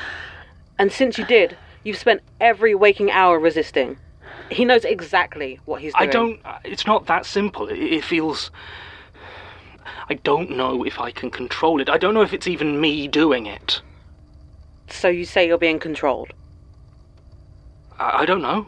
And 0.76 0.90
since 0.90 1.18
you 1.18 1.24
did, 1.24 1.56
you've 1.84 1.98
spent 1.98 2.20
every 2.40 2.74
waking 2.74 3.12
hour 3.12 3.38
resisting. 3.38 3.96
He 4.50 4.64
knows 4.64 4.84
exactly 4.84 5.60
what 5.66 5.80
he's 5.82 5.94
doing. 5.94 6.08
I 6.08 6.12
don't. 6.12 6.40
Uh, 6.44 6.58
it's 6.64 6.84
not 6.84 7.06
that 7.06 7.26
simple. 7.26 7.68
It, 7.68 7.78
it 7.78 8.04
feels. 8.04 8.50
I 10.08 10.14
don't 10.14 10.50
know 10.50 10.84
if 10.84 10.98
I 10.98 11.12
can 11.12 11.30
control 11.30 11.80
it. 11.80 11.88
I 11.88 11.96
don't 11.96 12.12
know 12.12 12.22
if 12.22 12.32
it's 12.32 12.48
even 12.48 12.80
me 12.80 13.06
doing 13.06 13.46
it. 13.46 13.82
So 14.88 15.06
you 15.06 15.24
say 15.24 15.46
you're 15.46 15.58
being 15.58 15.78
controlled? 15.78 16.32
I, 17.98 18.22
I 18.22 18.26
don't 18.26 18.42
know. 18.42 18.66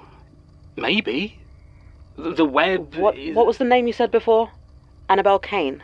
Maybe. 0.77 1.38
The, 2.17 2.33
the 2.35 2.45
web. 2.45 2.95
What, 2.97 3.17
is- 3.17 3.35
what 3.37 3.47
was 3.47 3.59
the 3.59 3.64
name 3.64 3.87
you 3.87 3.93
said 3.93 4.11
before? 4.11 4.51
Annabelle 5.09 5.38
Kane. 5.38 5.83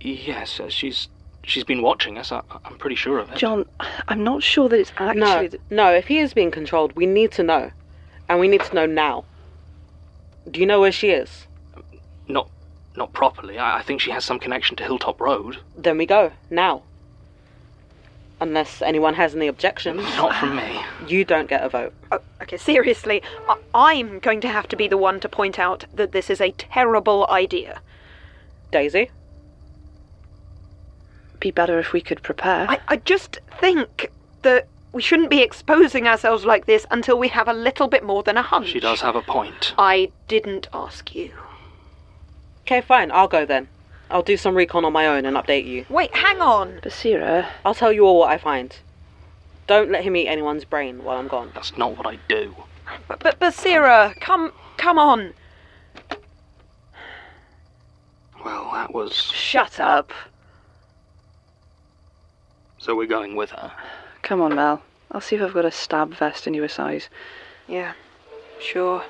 Yes, 0.00 0.60
uh, 0.60 0.68
she's 0.68 1.08
she's 1.42 1.64
been 1.64 1.82
watching 1.82 2.18
us. 2.18 2.30
I, 2.30 2.42
I'm 2.64 2.76
pretty 2.78 2.96
sure 2.96 3.18
of 3.18 3.30
it. 3.32 3.36
John, 3.38 3.64
I'm 4.08 4.22
not 4.22 4.42
sure 4.42 4.68
that 4.68 4.78
it's 4.78 4.92
actually. 4.98 5.20
No, 5.20 5.48
th- 5.48 5.62
no, 5.70 5.92
if 5.92 6.06
he 6.06 6.18
is 6.18 6.34
being 6.34 6.50
controlled, 6.50 6.92
we 6.94 7.06
need 7.06 7.32
to 7.32 7.42
know. 7.42 7.70
And 8.28 8.38
we 8.40 8.48
need 8.48 8.62
to 8.62 8.74
know 8.74 8.86
now. 8.86 9.24
Do 10.50 10.60
you 10.60 10.66
know 10.66 10.80
where 10.80 10.92
she 10.92 11.10
is? 11.10 11.46
Not 12.28 12.48
not 12.96 13.12
properly. 13.12 13.58
I, 13.58 13.78
I 13.78 13.82
think 13.82 14.00
she 14.00 14.10
has 14.10 14.24
some 14.24 14.38
connection 14.38 14.76
to 14.76 14.84
Hilltop 14.84 15.20
Road. 15.20 15.58
Then 15.76 15.98
we 15.98 16.06
go, 16.06 16.32
now. 16.50 16.82
Unless 18.38 18.82
anyone 18.82 19.14
has 19.14 19.34
any 19.34 19.46
objections, 19.46 20.02
Not 20.16 20.34
from 20.36 20.56
me. 20.56 20.82
you 21.08 21.24
don't 21.24 21.48
get 21.48 21.62
a 21.64 21.68
vote. 21.70 21.94
Oh, 22.12 22.18
okay, 22.42 22.58
seriously, 22.58 23.22
I- 23.48 23.56
I'm 23.74 24.18
going 24.18 24.42
to 24.42 24.48
have 24.48 24.68
to 24.68 24.76
be 24.76 24.88
the 24.88 24.98
one 24.98 25.20
to 25.20 25.28
point 25.28 25.58
out 25.58 25.86
that 25.94 26.12
this 26.12 26.28
is 26.28 26.40
a 26.40 26.50
terrible 26.52 27.26
idea. 27.30 27.80
Daisy? 28.70 29.10
be 31.38 31.50
better 31.50 31.78
if 31.78 31.92
we 31.92 32.00
could 32.00 32.22
prepare. 32.22 32.66
I, 32.68 32.80
I 32.88 32.96
just 32.96 33.40
think 33.60 34.10
that 34.40 34.66
we 34.92 35.02
shouldn't 35.02 35.28
be 35.28 35.42
exposing 35.42 36.08
ourselves 36.08 36.46
like 36.46 36.64
this 36.64 36.86
until 36.90 37.18
we 37.18 37.28
have 37.28 37.46
a 37.46 37.52
little 37.52 37.88
bit 37.88 38.02
more 38.02 38.22
than 38.22 38.38
a 38.38 38.42
hunch. 38.42 38.68
She 38.68 38.80
does 38.80 39.02
have 39.02 39.14
a 39.16 39.20
point. 39.20 39.74
I 39.76 40.10
didn't 40.28 40.66
ask 40.72 41.14
you. 41.14 41.32
Okay, 42.62 42.80
fine, 42.80 43.10
I'll 43.12 43.28
go 43.28 43.44
then. 43.44 43.68
I'll 44.10 44.22
do 44.22 44.36
some 44.36 44.54
recon 44.54 44.84
on 44.84 44.92
my 44.92 45.06
own 45.06 45.24
and 45.26 45.36
update 45.36 45.66
you. 45.66 45.84
Wait, 45.88 46.14
hang 46.14 46.40
on. 46.40 46.80
Basira, 46.82 47.46
I'll 47.64 47.74
tell 47.74 47.92
you 47.92 48.04
all 48.04 48.18
what 48.18 48.30
I 48.30 48.38
find. 48.38 48.76
Don't 49.66 49.90
let 49.90 50.04
him 50.04 50.14
eat 50.14 50.28
anyone's 50.28 50.64
brain 50.64 51.02
while 51.02 51.18
I'm 51.18 51.28
gone. 51.28 51.50
That's 51.54 51.76
not 51.76 51.96
what 51.96 52.06
I 52.06 52.18
do. 52.28 52.54
But, 53.08 53.18
but 53.18 53.40
Basira, 53.40 54.18
come, 54.20 54.52
come 54.76 54.98
on. 54.98 55.34
Well, 58.44 58.70
that 58.74 58.94
was. 58.94 59.12
Shut 59.12 59.80
up. 59.80 60.12
So 62.78 62.94
we're 62.94 63.08
going 63.08 63.34
with 63.34 63.50
her. 63.50 63.72
Come 64.22 64.40
on, 64.40 64.54
Mel. 64.54 64.82
I'll 65.10 65.20
see 65.20 65.34
if 65.34 65.42
I've 65.42 65.52
got 65.54 65.64
a 65.64 65.72
stab 65.72 66.14
vest 66.14 66.46
in 66.46 66.54
your 66.54 66.68
size. 66.68 67.08
Yeah, 67.66 67.94
sure. 68.60 69.02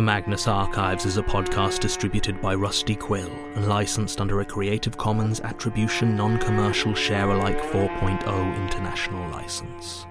The 0.00 0.06
Magnus 0.06 0.48
Archives 0.48 1.04
is 1.04 1.18
a 1.18 1.22
podcast 1.22 1.80
distributed 1.80 2.40
by 2.40 2.54
Rusty 2.54 2.96
Quill 2.96 3.30
and 3.54 3.68
licensed 3.68 4.18
under 4.18 4.40
a 4.40 4.46
Creative 4.46 4.96
Commons 4.96 5.40
Attribution 5.40 6.16
Non 6.16 6.38
Commercial 6.38 6.94
Share 6.94 7.28
Alike 7.28 7.60
4.0 7.60 8.62
International 8.62 9.30
License. 9.30 10.06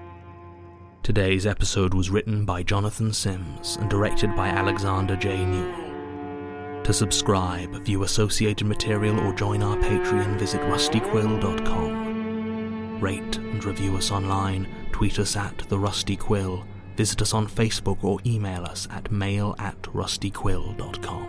Today's 1.02 1.44
episode 1.44 1.92
was 1.92 2.08
written 2.08 2.44
by 2.44 2.62
Jonathan 2.62 3.12
Sims 3.12 3.78
and 3.80 3.90
directed 3.90 4.36
by 4.36 4.46
Alexander 4.46 5.16
J. 5.16 5.44
Newall. 5.44 6.84
To 6.84 6.92
subscribe, 6.92 7.84
view 7.84 8.04
associated 8.04 8.68
material, 8.68 9.18
or 9.18 9.32
join 9.32 9.60
our 9.60 9.76
Patreon, 9.78 10.38
visit 10.38 10.60
rustyquill.com. 10.60 13.00
Rate 13.00 13.38
and 13.38 13.64
review 13.64 13.96
us 13.96 14.12
online, 14.12 14.68
tweet 14.92 15.18
us 15.18 15.34
at 15.34 15.58
The 15.68 15.80
Rusty 15.80 16.14
Quill, 16.14 16.64
visit 17.00 17.22
us 17.22 17.32
on 17.32 17.46
Facebook, 17.46 18.04
or 18.04 18.18
email 18.26 18.62
us 18.62 18.86
at 18.90 19.10
mail 19.10 19.56
at 19.58 19.80
rustyquill.com. 19.84 21.26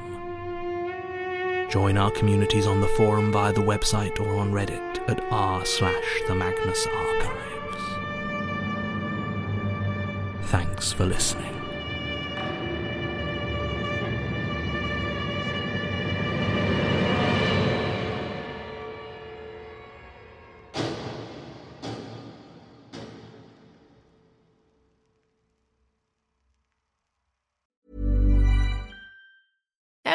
Join 1.69 1.97
our 1.97 2.11
communities 2.11 2.67
on 2.67 2.81
the 2.81 2.89
forum 2.89 3.31
via 3.31 3.53
the 3.53 3.61
website 3.61 4.19
or 4.19 4.35
on 4.35 4.51
Reddit 4.51 5.09
at 5.09 5.23
r 5.31 5.63
slash 5.63 6.21
the 6.27 6.35
Magnus 6.35 6.85
Archives. 6.87 7.85
Thanks 10.49 10.91
for 10.91 11.05
listening. 11.05 11.60